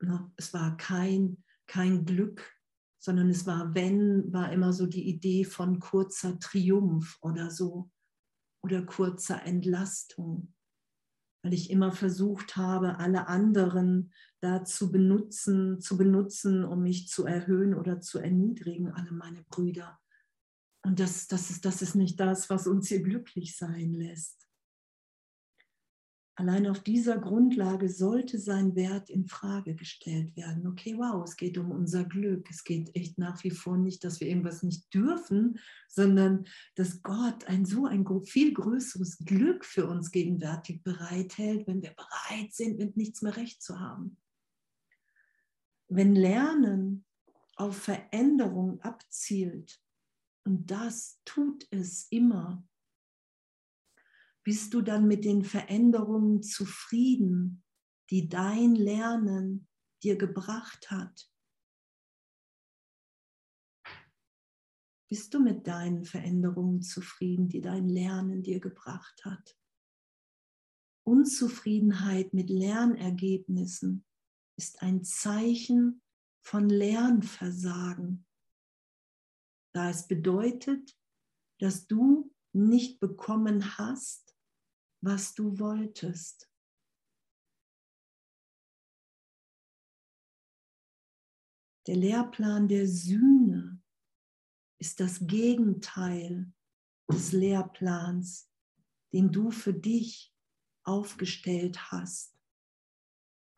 [0.00, 2.56] Na, es war kein, kein Glück,
[2.98, 7.90] sondern es war, wenn, war immer so die Idee von kurzer Triumph oder so
[8.62, 10.54] oder kurzer Entlastung
[11.42, 17.26] weil ich immer versucht habe, alle anderen da zu benutzen, zu benutzen, um mich zu
[17.26, 20.00] erhöhen oder zu erniedrigen, alle meine Brüder.
[20.82, 24.40] Und das, das, ist, das ist nicht das, was uns hier glücklich sein lässt.
[26.40, 30.66] Allein auf dieser Grundlage sollte sein Wert in Frage gestellt werden.
[30.66, 32.48] Okay, wow, es geht um unser Glück.
[32.48, 37.44] Es geht echt nach wie vor nicht, dass wir irgendwas nicht dürfen, sondern dass Gott
[37.44, 42.96] ein so ein viel größeres Glück für uns gegenwärtig bereithält, wenn wir bereit sind, mit
[42.96, 44.16] nichts mehr recht zu haben.
[45.92, 47.04] Wenn Lernen
[47.56, 49.82] auf Veränderung abzielt,
[50.44, 52.64] und das tut es immer,
[54.44, 57.64] bist du dann mit den Veränderungen zufrieden,
[58.08, 59.68] die dein Lernen
[60.04, 61.28] dir gebracht hat?
[65.08, 69.58] Bist du mit deinen Veränderungen zufrieden, die dein Lernen dir gebracht hat?
[71.02, 74.06] Unzufriedenheit mit Lernergebnissen
[74.60, 76.02] ist ein Zeichen
[76.42, 78.26] von Lernversagen,
[79.72, 80.94] da es bedeutet,
[81.60, 84.36] dass du nicht bekommen hast,
[85.02, 86.52] was du wolltest.
[91.86, 93.80] Der Lehrplan der Sühne
[94.78, 96.52] ist das Gegenteil
[97.10, 98.52] des Lehrplans,
[99.14, 100.34] den du für dich
[100.84, 102.29] aufgestellt hast.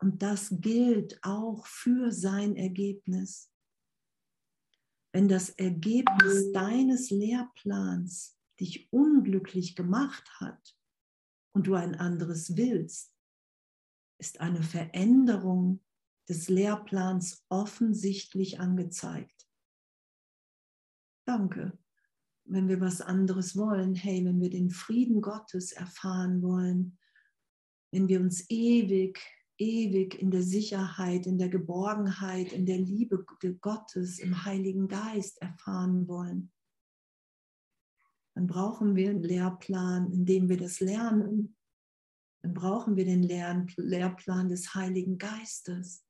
[0.03, 3.49] Und das gilt auch für sein Ergebnis.
[5.13, 10.75] Wenn das Ergebnis deines Lehrplans dich unglücklich gemacht hat,
[11.53, 13.15] und du ein anderes willst,
[14.19, 15.81] ist eine Veränderung
[16.27, 19.47] des Lehrplans offensichtlich angezeigt.
[21.25, 21.77] Danke.
[22.45, 26.97] Wenn wir was anderes wollen, hey, wenn wir den Frieden Gottes erfahren wollen,
[27.91, 29.21] wenn wir uns ewig,
[29.63, 33.25] ewig in der Sicherheit, in der Geborgenheit, in der Liebe
[33.61, 36.51] Gottes, im Heiligen Geist erfahren wollen,
[38.35, 41.55] dann brauchen wir einen Lehrplan, in dem wir das lernen.
[42.41, 46.03] Dann brauchen wir den Lehrplan des Heiligen Geistes.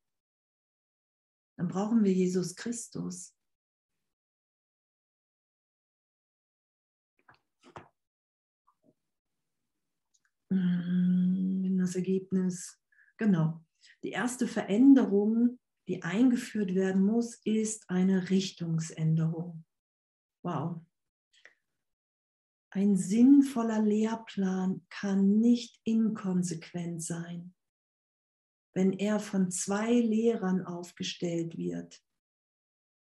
[1.58, 3.36] Dann brauchen wir Jesus Christus.
[10.50, 12.83] Hm, das Ergebnis,
[13.24, 13.62] genau.
[14.04, 19.66] Die erste Veränderung, die eingeführt werden muss, ist eine Richtungsänderung.
[20.44, 20.82] Wow.
[22.70, 27.54] Ein sinnvoller Lehrplan kann nicht inkonsequent sein,
[28.74, 32.02] wenn er von zwei Lehrern aufgestellt wird,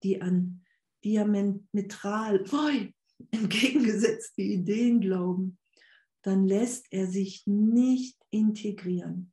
[0.03, 0.65] die an
[1.05, 2.45] diametral
[3.31, 5.61] entgegengesetzte Ideen glauben
[6.23, 9.33] dann lässt er sich nicht integrieren.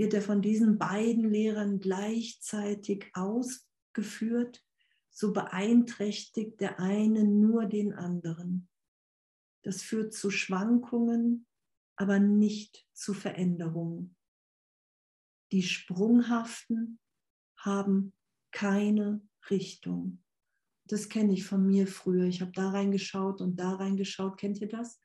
[0.00, 4.64] Wird er von diesen beiden Lehrern gleichzeitig ausgeführt,
[5.10, 8.70] so beeinträchtigt der eine nur den anderen.
[9.62, 11.46] Das führt zu Schwankungen,
[11.96, 14.16] aber nicht zu Veränderungen.
[15.52, 16.98] Die Sprunghaften
[17.58, 18.14] haben
[18.52, 19.20] keine
[19.50, 20.24] Richtung.
[20.86, 22.24] Das kenne ich von mir früher.
[22.24, 24.38] Ich habe da reingeschaut und da reingeschaut.
[24.38, 24.98] Kennt ihr das?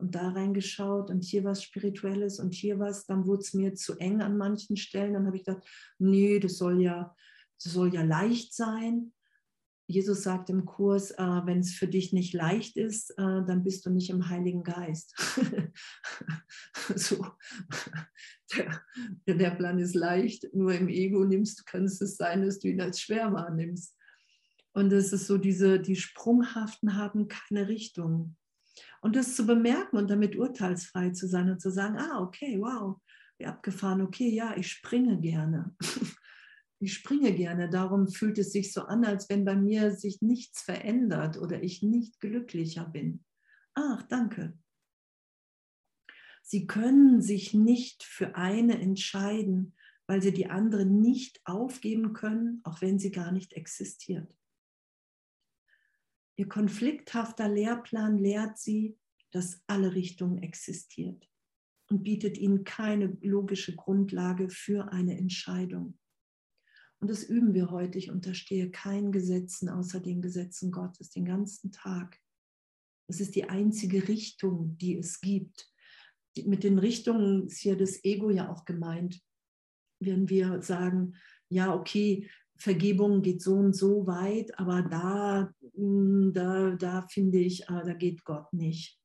[0.00, 3.06] Und da reingeschaut und hier was Spirituelles und hier was.
[3.06, 5.12] Dann wurde es mir zu eng an manchen Stellen.
[5.12, 5.66] Dann habe ich gedacht,
[5.98, 7.14] nee, das soll ja,
[7.62, 9.12] das soll ja leicht sein.
[9.90, 13.84] Jesus sagt im Kurs, äh, wenn es für dich nicht leicht ist, äh, dann bist
[13.84, 15.14] du nicht im Heiligen Geist.
[16.94, 17.26] so.
[19.26, 22.80] Der, der, Plan ist leicht, nur im Ego nimmst, kann es sein, dass du ihn
[22.80, 23.96] als schwer wahrnimmst.
[24.72, 28.36] Und es ist so, diese, die Sprunghaften haben keine Richtung.
[29.00, 33.00] Und das zu bemerken und damit urteilsfrei zu sein und zu sagen, ah, okay, wow,
[33.38, 35.74] wie abgefahren, okay, ja, ich springe gerne.
[36.80, 37.70] ich springe gerne.
[37.70, 41.82] Darum fühlt es sich so an, als wenn bei mir sich nichts verändert oder ich
[41.82, 43.24] nicht glücklicher bin.
[43.74, 44.58] Ach, danke.
[46.42, 49.74] Sie können sich nicht für eine entscheiden,
[50.06, 54.34] weil sie die andere nicht aufgeben können, auch wenn sie gar nicht existiert.
[56.40, 58.96] Ihr konflikthafter Lehrplan lehrt sie,
[59.30, 61.28] dass alle Richtungen existiert
[61.90, 65.98] und bietet ihnen keine logische Grundlage für eine Entscheidung.
[66.98, 67.98] Und das üben wir heute.
[67.98, 72.18] Ich unterstehe keinen Gesetzen außer den Gesetzen Gottes den ganzen Tag.
[73.06, 75.70] Das ist die einzige Richtung, die es gibt.
[76.46, 79.20] Mit den Richtungen ist hier das Ego ja auch gemeint.
[80.02, 81.16] Wenn wir sagen,
[81.50, 82.30] ja, okay,
[82.60, 87.94] Vergebung geht so und so weit, aber da, hm, da, da finde ich, ah, da
[87.94, 89.00] geht Gott nicht.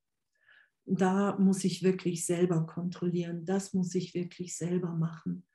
[0.84, 5.46] Da muss ich wirklich selber kontrollieren, das muss ich wirklich selber machen.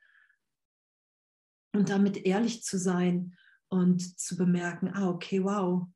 [1.74, 3.38] Und damit ehrlich zu sein
[3.70, 5.88] und zu bemerken, ah, okay, wow,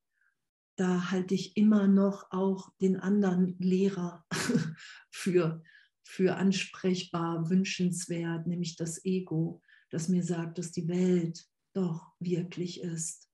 [0.78, 4.26] da halte ich immer noch auch den anderen Lehrer
[5.12, 5.64] für,
[6.04, 11.46] für ansprechbar, wünschenswert, nämlich das Ego, das mir sagt, dass die Welt
[11.76, 13.30] doch wirklich ist,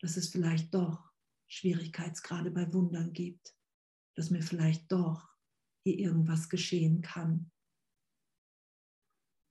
[0.00, 1.12] dass es vielleicht doch
[1.48, 3.54] Schwierigkeitsgrade bei Wundern gibt,
[4.16, 5.28] dass mir vielleicht doch
[5.84, 7.50] hier irgendwas geschehen kann.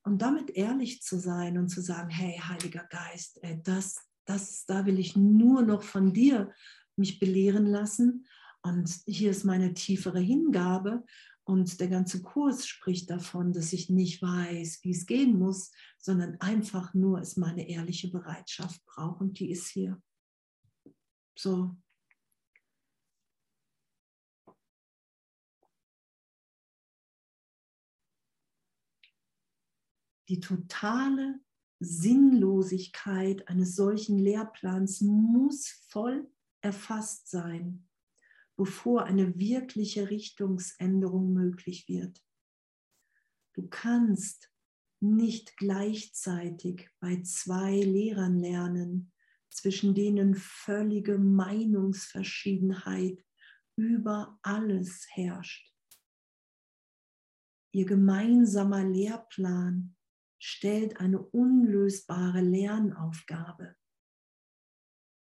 [0.06, 4.86] Und damit ehrlich zu sein und zu sagen, hey, Heiliger Geist, ey, das, das, da
[4.86, 6.54] will ich nur noch von dir
[6.96, 8.28] mich belehren lassen.
[8.62, 11.04] Und hier ist meine tiefere Hingabe.
[11.48, 16.42] Und der ganze Kurs spricht davon, dass ich nicht weiß, wie es gehen muss, sondern
[16.42, 20.02] einfach nur es meine ehrliche Bereitschaft braucht und die ist hier.
[21.38, 21.78] So.
[30.28, 31.40] Die totale
[31.80, 36.28] Sinnlosigkeit eines solchen Lehrplans muss voll
[36.62, 37.88] erfasst sein
[38.58, 42.24] bevor eine wirkliche Richtungsänderung möglich wird.
[43.54, 44.52] Du kannst
[45.00, 49.12] nicht gleichzeitig bei zwei Lehrern lernen,
[49.50, 53.24] zwischen denen völlige Meinungsverschiedenheit
[53.78, 55.74] über alles herrscht.
[57.72, 59.96] Ihr gemeinsamer Lehrplan
[60.40, 63.78] stellt eine unlösbare Lernaufgabe.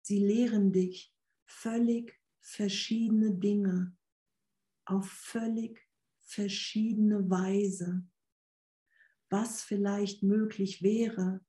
[0.02, 1.12] Sie lehren dich
[1.44, 2.19] völlig
[2.50, 3.96] verschiedene Dinge
[4.84, 5.80] auf völlig
[6.20, 8.06] verschiedene Weise.
[9.30, 11.44] Was vielleicht möglich wäre,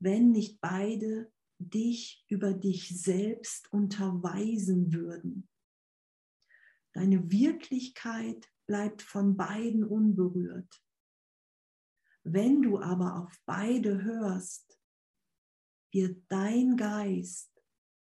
[0.00, 5.48] wenn nicht beide dich über dich selbst unterweisen würden.
[6.92, 10.84] Deine Wirklichkeit bleibt von beiden unberührt.
[12.22, 14.80] Wenn du aber auf beide hörst,
[15.90, 17.57] wird dein Geist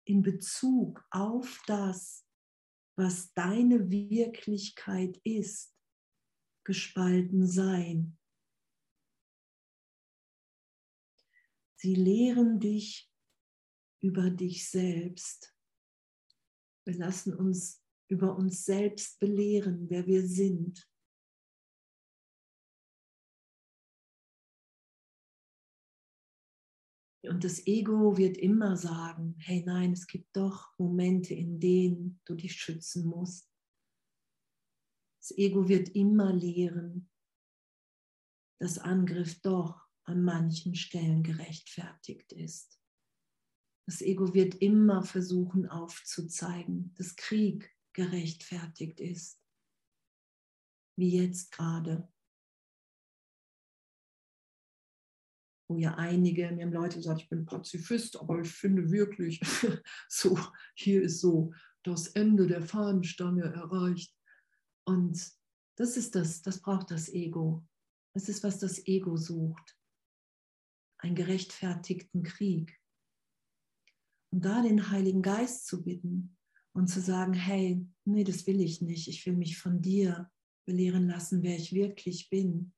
[0.05, 2.27] in Bezug auf das,
[2.97, 5.75] was deine Wirklichkeit ist,
[6.65, 8.19] gespalten sein.
[11.77, 13.11] Sie lehren dich
[14.01, 15.57] über dich selbst.
[16.85, 20.89] Wir lassen uns über uns selbst belehren, wer wir sind.
[27.23, 32.35] Und das Ego wird immer sagen, hey nein, es gibt doch Momente, in denen du
[32.35, 33.49] dich schützen musst.
[35.21, 37.09] Das Ego wird immer lehren,
[38.59, 42.81] dass Angriff doch an manchen Stellen gerechtfertigt ist.
[43.87, 49.41] Das Ego wird immer versuchen aufzuzeigen, dass Krieg gerechtfertigt ist,
[50.97, 52.12] wie jetzt gerade.
[55.73, 59.41] Wo ja einige, mir haben Leute gesagt, ich bin Pazifist, aber ich finde wirklich,
[60.11, 60.39] so,
[60.75, 64.15] hier ist so das Ende der Fahnenstange erreicht.
[64.85, 65.33] Und
[65.79, 67.67] das ist das, das braucht das Ego.
[68.15, 69.79] Das ist, was das Ego sucht.
[70.99, 72.79] Einen gerechtfertigten Krieg.
[74.31, 76.37] Und da den Heiligen Geist zu bitten
[76.75, 79.09] und zu sagen, hey, nee, das will ich nicht.
[79.09, 80.31] Ich will mich von dir
[80.67, 82.75] belehren lassen, wer ich wirklich bin.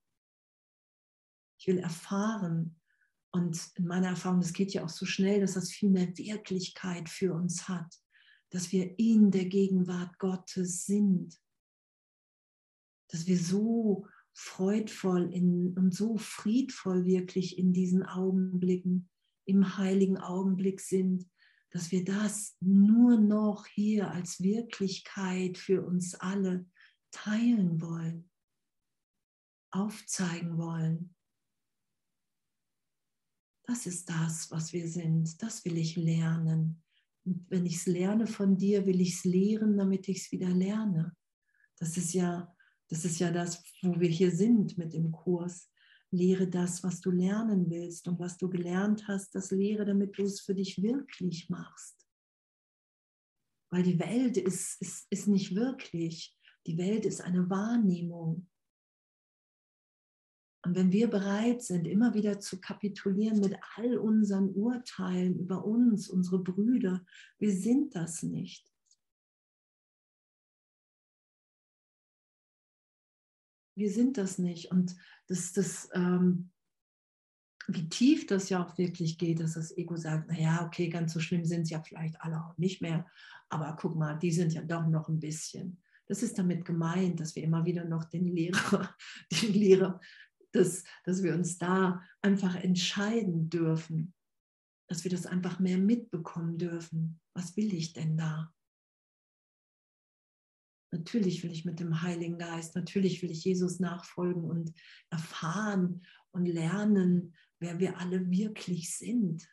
[1.59, 2.81] Ich will erfahren.
[3.35, 7.09] Und in meiner Erfahrung, das geht ja auch so schnell, dass das viel mehr Wirklichkeit
[7.09, 7.93] für uns hat,
[8.51, 11.37] dass wir in der Gegenwart Gottes sind
[13.15, 19.09] dass wir so freudvoll in, und so friedvoll wirklich in diesen Augenblicken,
[19.47, 21.31] im heiligen Augenblick sind,
[21.71, 26.67] dass wir das nur noch hier als Wirklichkeit für uns alle
[27.13, 28.29] teilen wollen,
[29.71, 31.15] aufzeigen wollen.
[33.67, 35.43] Das ist das, was wir sind.
[35.43, 36.83] Das will ich lernen.
[37.25, 40.51] Und wenn ich es lerne von dir, will ich es lehren, damit ich es wieder
[40.51, 41.17] lerne.
[41.79, 42.55] Das ist ja
[42.89, 45.71] das ist ja das, wo wir hier sind mit dem Kurs.
[46.11, 50.23] Lehre das, was du lernen willst und was du gelernt hast, das lehre, damit du
[50.23, 52.07] es für dich wirklich machst.
[53.71, 56.37] Weil die Welt ist, ist, ist nicht wirklich.
[56.67, 58.49] Die Welt ist eine Wahrnehmung.
[60.65, 66.09] Und wenn wir bereit sind, immer wieder zu kapitulieren mit all unseren Urteilen über uns,
[66.09, 67.05] unsere Brüder,
[67.39, 68.75] wir sind das nicht.
[73.75, 74.71] wir sind das nicht.
[74.71, 74.97] Und
[75.27, 76.51] das, das, ähm,
[77.67, 81.21] wie tief das ja auch wirklich geht, dass das Ego sagt, naja, okay, ganz so
[81.21, 83.07] schlimm sind es ja vielleicht alle auch nicht mehr,
[83.49, 85.81] aber guck mal, die sind ja doch noch ein bisschen.
[86.07, 88.95] Das ist damit gemeint, dass wir immer wieder noch den Lehrer,
[89.33, 90.01] den Lehrer,
[90.55, 94.15] dass, dass wir uns da einfach entscheiden dürfen,
[94.89, 97.21] dass wir das einfach mehr mitbekommen dürfen.
[97.35, 98.53] Was will ich denn da?
[100.93, 104.73] Natürlich will ich mit dem Heiligen Geist, natürlich will ich Jesus nachfolgen und
[105.11, 109.49] erfahren und lernen, wer wir alle wirklich sind.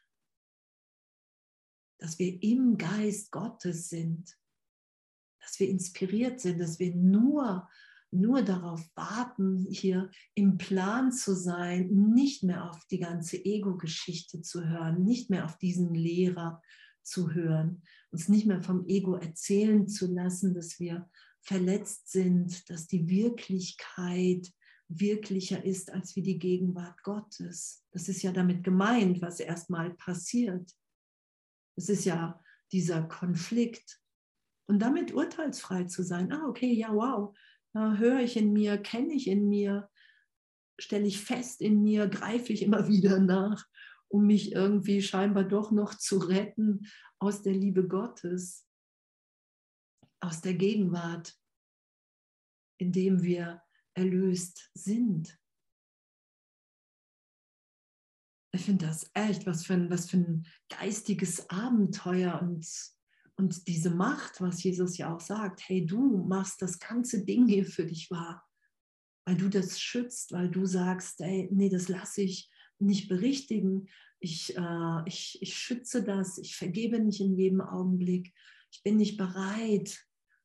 [1.98, 4.38] Dass wir im Geist Gottes sind,
[5.40, 7.68] dass wir inspiriert sind, dass wir nur,
[8.12, 14.68] nur darauf warten, hier im Plan zu sein, nicht mehr auf die ganze Ego-Geschichte zu
[14.68, 16.62] hören, nicht mehr auf diesen Lehrer
[17.04, 21.10] zu hören, uns nicht mehr vom Ego erzählen zu lassen, dass wir
[21.42, 24.52] verletzt sind, dass die Wirklichkeit
[24.88, 27.86] wirklicher ist als wie die Gegenwart Gottes.
[27.92, 30.70] Das ist ja damit gemeint, was erstmal passiert.
[31.76, 32.40] Es ist ja
[32.72, 34.00] dieser Konflikt.
[34.68, 36.32] Und damit urteilsfrei zu sein.
[36.32, 37.36] Ah, okay, ja, wow.
[37.74, 39.90] Da höre ich in mir, kenne ich in mir,
[40.80, 43.66] stelle ich fest in mir, greife ich immer wieder nach,
[44.10, 46.88] um mich irgendwie scheinbar doch noch zu retten
[47.20, 48.68] aus der Liebe Gottes
[50.22, 51.36] aus der Gegenwart,
[52.80, 53.62] in dem wir
[53.94, 55.38] erlöst sind.
[58.54, 62.68] Ich finde das echt, was für ein, was für ein geistiges Abenteuer und,
[63.42, 67.66] und diese Macht, was Jesus ja auch sagt, hey, du machst das ganze Ding hier
[67.66, 68.48] für dich wahr,
[69.26, 73.88] weil du das schützt, weil du sagst, ey, nee, das lasse ich nicht berichtigen,
[74.20, 78.32] ich, äh, ich, ich schütze das, ich vergebe nicht in jedem Augenblick,
[78.72, 80.00] ich bin nicht bereit,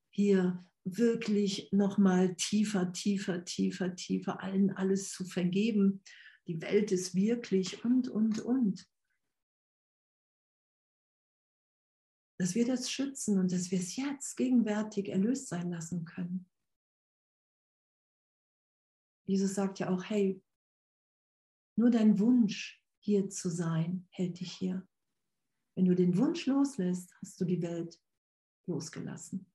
[0.09, 6.01] hier wirklich nochmal tiefer, tiefer, tiefer, tiefer allen alles zu vergeben.
[6.47, 8.87] Die Welt ist wirklich und, und, und.
[12.39, 16.49] Dass wir das schützen und dass wir es jetzt gegenwärtig erlöst sein lassen können.
[19.25, 20.43] Jesus sagt ja auch, hey,
[21.77, 24.87] nur dein Wunsch, hier zu sein, hält dich hier.
[25.75, 28.01] Wenn du den Wunsch loslässt, hast du die Welt
[28.67, 29.47] losgelassen.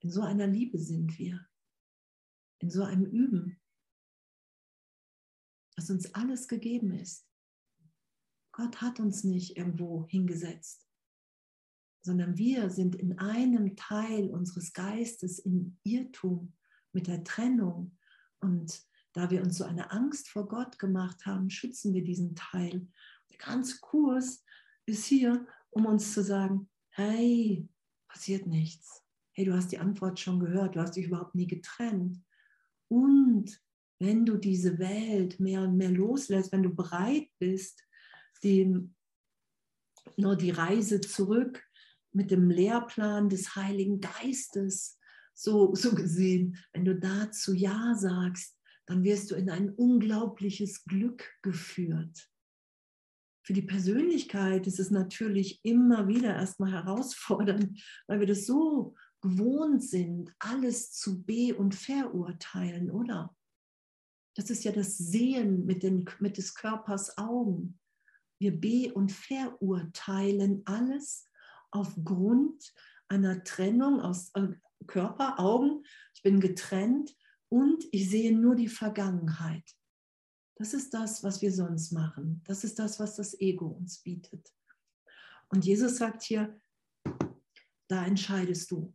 [0.00, 1.48] In so einer Liebe sind wir,
[2.58, 3.60] in so einem Üben,
[5.76, 7.26] dass uns alles gegeben ist.
[8.52, 10.83] Gott hat uns nicht irgendwo hingesetzt,
[12.04, 16.52] sondern wir sind in einem Teil unseres Geistes im Irrtum
[16.92, 17.96] mit der Trennung.
[18.40, 18.82] Und
[19.14, 22.86] da wir uns so eine Angst vor Gott gemacht haben, schützen wir diesen Teil.
[23.30, 24.44] Der ganze Kurs
[24.84, 27.66] ist hier, um uns zu sagen, hey,
[28.06, 29.02] passiert nichts.
[29.32, 32.22] Hey, du hast die Antwort schon gehört, du hast dich überhaupt nie getrennt.
[32.88, 33.58] Und
[33.98, 37.82] wenn du diese Welt mehr und mehr loslässt, wenn du bereit bist,
[38.42, 38.94] den,
[40.18, 41.64] nur die Reise zurück
[42.14, 44.98] mit dem Lehrplan des Heiligen Geistes,
[45.34, 48.56] so, so gesehen, wenn du dazu Ja sagst,
[48.86, 52.30] dann wirst du in ein unglaubliches Glück geführt.
[53.42, 59.82] Für die Persönlichkeit ist es natürlich immer wieder erstmal herausfordernd, weil wir das so gewohnt
[59.82, 63.36] sind, alles zu be- und verurteilen, oder?
[64.36, 67.78] Das ist ja das Sehen mit, den, mit des Körpers Augen.
[68.38, 71.28] Wir be- und verurteilen alles
[71.74, 72.72] aufgrund
[73.08, 74.48] einer Trennung aus äh,
[74.86, 75.84] Körper, Augen.
[76.14, 77.14] Ich bin getrennt
[77.48, 79.64] und ich sehe nur die Vergangenheit.
[80.56, 82.42] Das ist das, was wir sonst machen.
[82.46, 84.54] Das ist das, was das Ego uns bietet.
[85.48, 86.60] Und Jesus sagt hier,
[87.88, 88.94] da entscheidest du.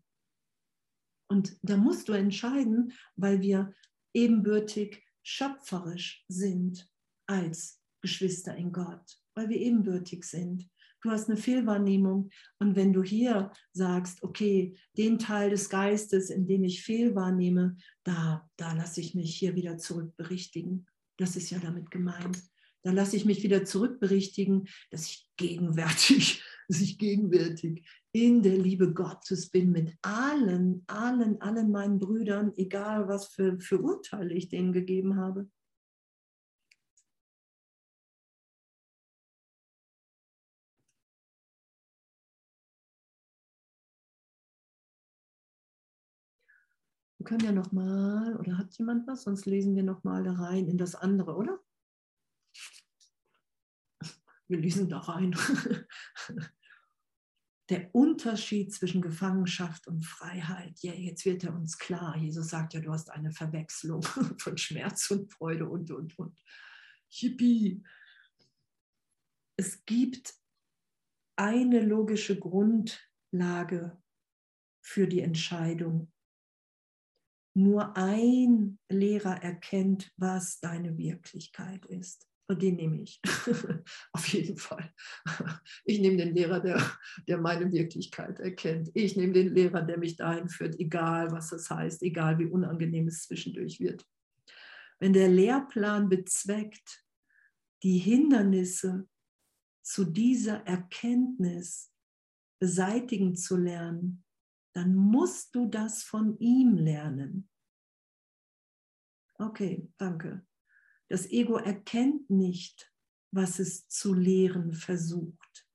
[1.27, 3.73] Und da musst du entscheiden, weil wir
[4.13, 6.89] ebenbürtig schöpferisch sind
[7.27, 10.69] als Geschwister in Gott, weil wir ebenbürtig sind.
[11.02, 12.30] Du hast eine Fehlwahrnehmung
[12.60, 18.50] und wenn du hier sagst, okay, den Teil des Geistes, in dem ich Fehlwahrnehme, da,
[18.58, 20.88] da lasse ich mich hier wieder zurückberichtigen.
[21.18, 22.41] Das ist ja damit gemeint.
[22.82, 28.93] Da lasse ich mich wieder zurückberichtigen, dass ich gegenwärtig, dass ich gegenwärtig in der Liebe
[28.93, 34.74] Gottes bin mit allen, allen, allen meinen Brüdern, egal was für, für Urteile ich denen
[34.74, 35.50] gegeben habe.
[47.30, 49.21] Können ja noch mal, oder hat jemand was?
[49.21, 51.59] Sonst lesen wir noch mal da rein in das andere, oder?
[54.47, 55.36] Wir lesen da rein.
[57.69, 60.80] der Unterschied zwischen Gefangenschaft und Freiheit.
[60.80, 62.17] Ja, jetzt wird er uns klar.
[62.17, 64.01] Jesus sagt ja, du hast eine Verwechslung
[64.39, 66.43] von Schmerz und Freude und, und, und.
[67.11, 67.84] Yippie.
[69.55, 70.34] Es gibt
[71.36, 74.01] eine logische Grundlage
[74.82, 76.11] für die Entscheidung.
[77.60, 82.26] Nur ein Lehrer erkennt, was deine Wirklichkeit ist.
[82.47, 83.20] Und den nehme ich.
[84.14, 84.93] Auf jeden Fall.
[85.84, 86.82] Ich nehme den Lehrer, der,
[87.28, 88.91] der meine Wirklichkeit erkennt.
[88.93, 93.10] Ich nehme den Lehrer, der mich dahin führt, egal was das heißt, egal wie unangenehm
[93.10, 94.07] es zwischendurch wird.
[94.99, 97.03] Wenn der Lehrplan bezweckt,
[97.84, 99.05] die Hindernisse
[99.82, 101.91] zu dieser Erkenntnis
[102.57, 104.24] beseitigen zu lernen,
[104.74, 107.49] dann musst du das von ihm lernen.
[109.39, 110.45] Okay, danke.
[111.07, 112.93] Das Ego erkennt nicht,
[113.31, 115.67] was es zu lehren versucht.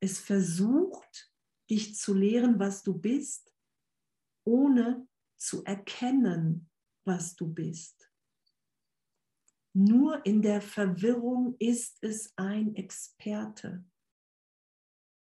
[0.00, 1.32] Es versucht,
[1.68, 3.52] dich zu lehren, was du bist,
[4.44, 6.70] ohne zu erkennen,
[7.04, 8.10] was du bist.
[9.74, 13.84] Nur in der Verwirrung ist es ein Experte.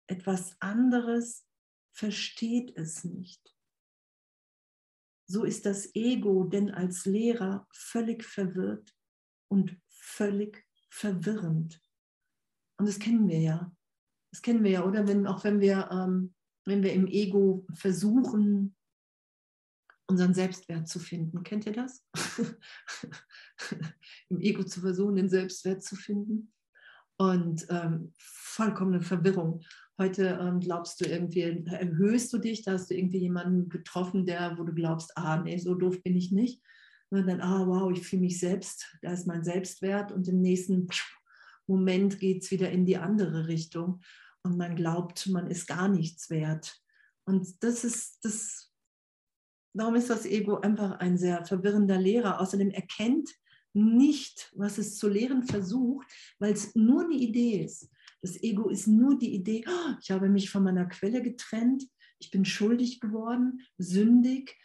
[0.08, 1.46] Etwas anderes
[1.92, 3.56] versteht es nicht.
[5.32, 8.94] So ist das Ego denn als Lehrer völlig verwirrt
[9.48, 11.82] und völlig verwirrend.
[12.78, 13.74] Und das kennen wir ja.
[14.32, 15.08] Das kennen wir ja, oder?
[15.08, 16.34] Wenn, auch wenn wir, ähm,
[16.66, 18.76] wenn wir im Ego versuchen,
[20.06, 21.44] unseren Selbstwert zu finden.
[21.44, 22.06] Kennt ihr das?
[24.28, 26.52] Im Ego zu versuchen, den Selbstwert zu finden.
[27.18, 29.64] Und ähm, vollkommene Verwirrung.
[30.02, 34.58] Heute ähm, glaubst du irgendwie, erhöhst du dich, da hast du irgendwie jemanden getroffen, der,
[34.58, 36.60] wo du glaubst, ah, nee, so doof bin ich nicht.
[37.12, 40.12] Und dann, ah, wow, ich fühle mich selbst, da ist mein Selbstwert.
[40.12, 40.88] Und im nächsten
[41.68, 44.02] Moment geht es wieder in die andere Richtung.
[44.42, 46.82] Und man glaubt, man ist gar nichts wert.
[47.26, 48.74] Und das ist, das,
[49.72, 52.42] darum ist das Ego einfach ein sehr verwirrender Lehrer.
[52.42, 53.30] Außerdem erkennt
[53.74, 56.08] nicht, was es zu lehren versucht,
[56.40, 57.88] weil es nur eine Idee ist.
[58.22, 61.84] Das Ego ist nur die Idee, oh, ich habe mich von meiner Quelle getrennt,
[62.20, 64.58] ich bin schuldig geworden, sündig,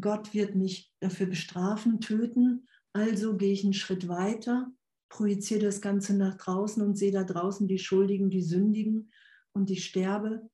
[0.00, 4.70] Gott wird mich dafür bestrafen, töten, also gehe ich einen Schritt weiter,
[5.08, 9.10] projiziere das Ganze nach draußen und sehe da draußen die Schuldigen, die Sündigen
[9.52, 10.48] und ich sterbe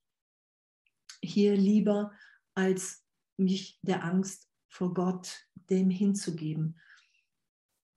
[1.23, 2.13] hier lieber,
[2.55, 3.05] als
[3.37, 6.81] mich der Angst vor Gott dem hinzugeben,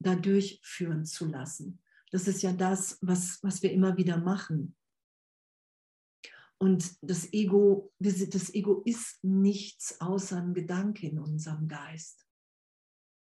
[0.00, 1.80] dadurch führen zu lassen.
[2.10, 4.76] Das ist ja das, was, was wir immer wieder machen.
[6.60, 12.26] Und das Ego, das Ego ist nichts außer ein Gedanke in unserem Geist.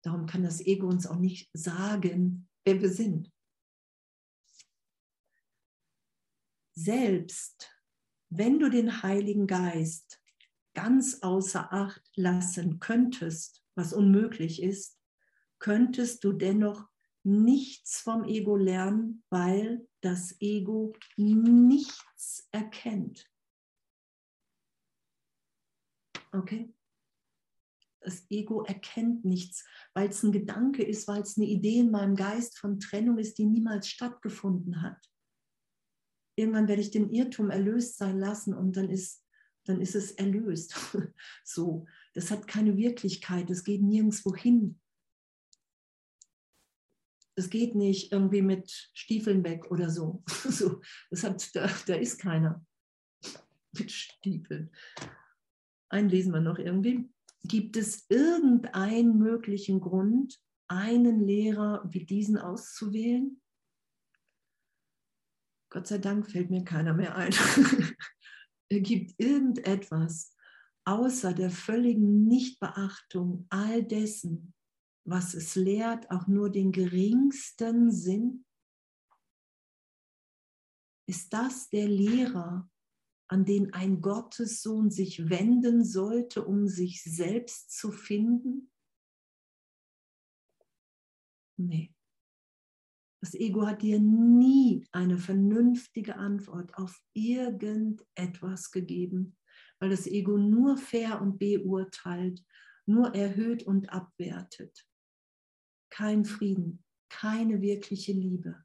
[0.04, 3.32] Darum kann das Ego uns auch nicht sagen, wer wir sind.
[6.74, 7.70] Selbst
[8.30, 10.22] wenn du den Heiligen Geist
[10.74, 15.00] ganz außer Acht lassen könntest, was unmöglich ist,
[15.60, 16.88] könntest du dennoch
[17.28, 23.30] nichts vom Ego lernen, weil das Ego nichts erkennt.
[26.32, 26.74] Okay?
[28.00, 32.16] Das Ego erkennt nichts, weil es ein Gedanke ist, weil es eine Idee in meinem
[32.16, 35.12] Geist von Trennung ist, die niemals stattgefunden hat.
[36.38, 39.26] Irgendwann werde ich den Irrtum erlöst sein lassen und dann ist,
[39.66, 40.76] dann ist es erlöst.
[41.44, 44.80] so, das hat keine Wirklichkeit, es geht nirgendwo hin.
[47.38, 50.24] Es geht nicht irgendwie mit Stiefeln weg oder so.
[50.28, 50.82] so
[51.12, 52.66] das hat, da, da ist keiner
[53.78, 54.72] mit Stiefeln.
[55.90, 57.10] Einen lesen wir noch irgendwie.
[57.44, 63.42] Gibt es irgendeinen möglichen Grund, einen Lehrer wie diesen auszuwählen?
[65.70, 67.34] Gott sei Dank fällt mir keiner mehr ein.
[68.70, 70.36] er gibt irgendetwas
[70.86, 74.54] außer der völligen Nichtbeachtung all dessen,
[75.08, 78.46] was es lehrt, auch nur den geringsten Sinn?
[81.10, 82.70] Ist das der Lehrer,
[83.30, 88.70] an den ein Gottessohn sich wenden sollte, um sich selbst zu finden?
[91.58, 91.94] Nee.
[93.22, 99.38] Das Ego hat dir nie eine vernünftige Antwort auf irgendetwas gegeben,
[99.80, 102.46] weil das Ego nur fair und beurteilt,
[102.86, 104.87] nur erhöht und abwertet.
[105.98, 108.64] Kein Frieden, keine wirkliche Liebe.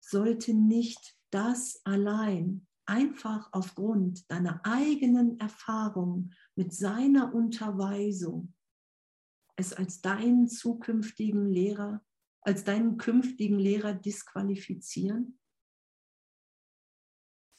[0.00, 8.54] Sollte nicht das allein einfach aufgrund deiner eigenen Erfahrung mit seiner Unterweisung
[9.56, 12.06] es als deinen zukünftigen Lehrer,
[12.40, 15.40] als deinen künftigen Lehrer disqualifizieren?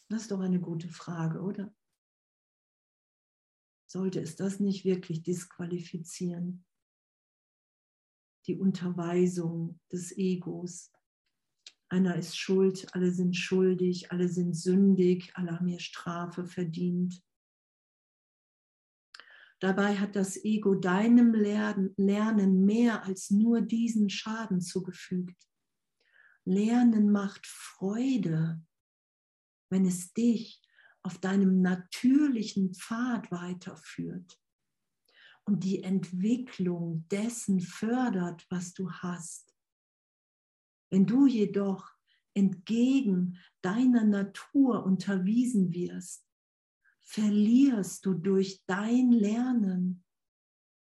[0.09, 1.75] Das ist doch eine gute Frage, oder?
[3.95, 6.65] Sollte es das nicht wirklich disqualifizieren?
[8.45, 10.91] Die Unterweisung des Egos.
[11.87, 17.23] Einer ist schuld, alle sind schuldig, alle sind sündig, alle haben ihr Strafe verdient.
[19.61, 25.41] Dabei hat das Ego deinem Lernen mehr als nur diesen Schaden zugefügt.
[26.43, 28.61] Lernen macht Freude,
[29.69, 30.64] wenn es dich
[31.05, 34.41] auf deinem natürlichen Pfad weiterführt
[35.43, 39.55] und die Entwicklung dessen fördert, was du hast.
[40.89, 41.91] Wenn du jedoch
[42.33, 46.27] entgegen deiner Natur unterwiesen wirst,
[47.03, 50.03] verlierst du durch dein Lernen,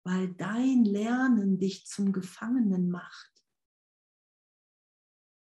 [0.04, 3.44] weil dein Lernen dich zum Gefangenen macht.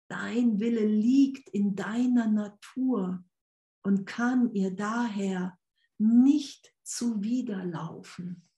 [0.09, 3.23] Dein Wille liegt in deiner Natur
[3.83, 5.59] und kann ihr daher
[5.99, 8.49] nicht zuwiderlaufen.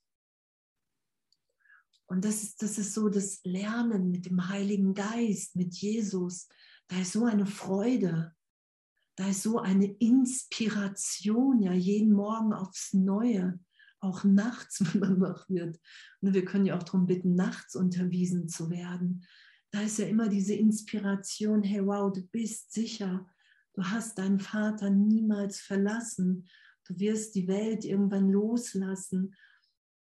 [2.07, 6.49] Und das ist, das ist so das Lernen mit dem Heiligen Geist, mit Jesus.
[6.89, 8.35] Da ist so eine Freude
[9.17, 13.61] da ist so eine Inspiration, ja, jeden Morgen aufs Neue,
[14.01, 15.79] auch nachts, wenn man wach wird.
[16.21, 19.25] Und wir können ja auch darum bitten, nachts unterwiesen zu werden.
[19.71, 23.27] Da ist ja immer diese Inspiration, hey, wow, du bist sicher,
[23.75, 26.49] du hast deinen Vater niemals verlassen,
[26.87, 29.35] du wirst die Welt irgendwann loslassen.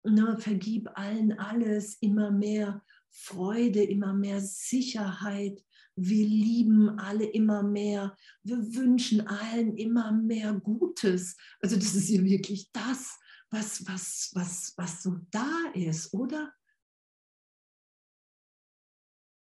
[0.03, 5.63] Na, vergib allen alles, immer mehr Freude, immer mehr Sicherheit,
[6.01, 11.35] wir lieben alle immer mehr, wir wünschen allen immer mehr Gutes.
[11.59, 16.53] Also das ist ja wirklich das, was, was, was, was so da ist, oder?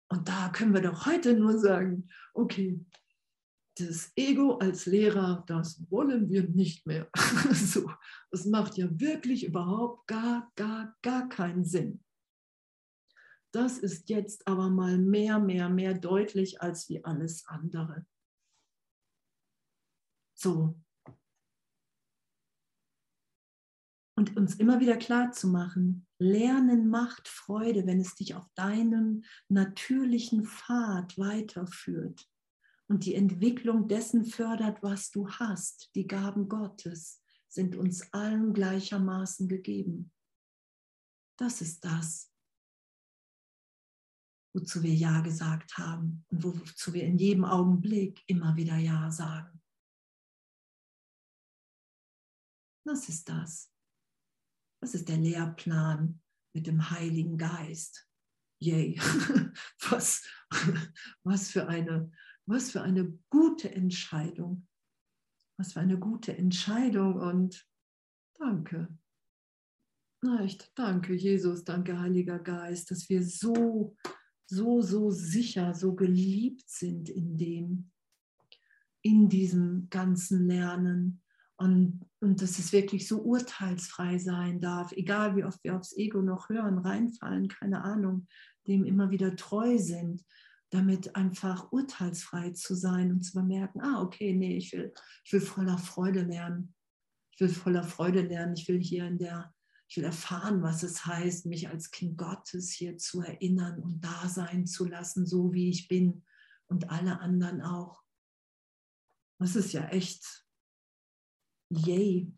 [0.09, 2.85] Und da können wir doch heute nur sagen, okay,
[3.81, 7.09] das Ego als Lehrer, das wollen wir nicht mehr.
[7.53, 7.91] so,
[8.31, 12.03] das macht ja wirklich überhaupt gar, gar, gar keinen Sinn.
[13.53, 18.07] Das ist jetzt aber mal mehr, mehr, mehr deutlich als wie alles andere.
[20.35, 20.81] So,
[24.21, 29.25] und uns immer wieder klar zu machen, Lernen macht Freude, wenn es dich auf deinem
[29.49, 32.30] natürlichen Pfad weiterführt
[32.91, 35.95] und die Entwicklung dessen fördert, was du hast.
[35.95, 40.13] Die Gaben Gottes sind uns allen gleichermaßen gegeben.
[41.39, 42.35] Das ist das,
[44.53, 49.63] wozu wir Ja gesagt haben und wozu wir in jedem Augenblick immer wieder Ja sagen.
[52.85, 53.73] Das ist das.
[54.83, 56.21] Das ist der Lehrplan
[56.53, 58.09] mit dem Heiligen Geist.
[58.61, 58.99] Yay,
[59.91, 60.27] was,
[61.23, 62.11] was, für eine,
[62.51, 64.67] was für eine gute Entscheidung.
[65.57, 67.67] Was für eine gute Entscheidung und
[68.39, 68.89] danke.
[70.41, 73.97] Echt, danke, Jesus, danke, Heiliger Geist, dass wir so,
[74.47, 77.91] so, so sicher, so geliebt sind in dem,
[79.03, 81.23] in diesem ganzen Lernen,
[81.57, 86.23] und, und dass es wirklich so urteilsfrei sein darf, egal wie oft wir aufs Ego
[86.23, 88.27] noch hören, reinfallen, keine Ahnung,
[88.67, 90.25] dem immer wieder treu sind,
[90.71, 94.95] damit einfach urteilsfrei zu sein und zu bemerken, ah, okay, nee, ich will,
[95.25, 96.75] ich will voller Freude lernen.
[97.33, 98.55] Ich will voller Freude lernen.
[98.57, 99.53] Ich will hier in der,
[99.89, 104.29] ich will erfahren, was es heißt, mich als Kind Gottes hier zu erinnern und da
[104.29, 106.25] sein zu lassen, so wie ich bin
[106.67, 108.03] und alle anderen auch.
[109.39, 110.47] Das ist ja echt
[111.71, 112.33] Yay.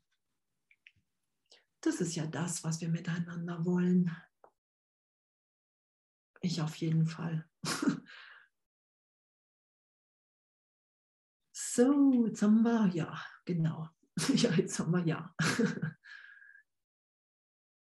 [1.81, 4.15] Das ist ja das, was wir miteinander wollen.
[6.43, 7.49] Ich auf jeden Fall.
[11.75, 13.89] So, jetzt haben wir, ja, genau.
[14.35, 15.35] Ja, jetzt haben wir ja.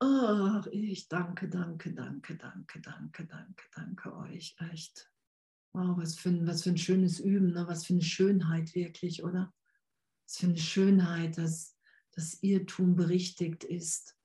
[0.01, 4.57] Ach, ich danke, danke, danke, danke, danke, danke, danke euch.
[4.71, 5.09] Echt.
[5.73, 7.67] Wow, was für ein, was für ein schönes Üben, ne?
[7.67, 9.53] was für eine Schönheit wirklich, oder?
[10.25, 11.77] Was für eine Schönheit, dass
[12.11, 14.17] das Irrtum berichtigt ist.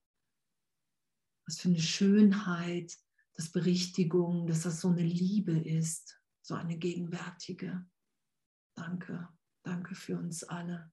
[1.47, 2.99] Was für eine Schönheit,
[3.35, 7.87] dass Berichtigung, dass das so eine Liebe ist, so eine gegenwärtige.
[8.77, 9.29] Danke,
[9.63, 10.91] danke für uns alle.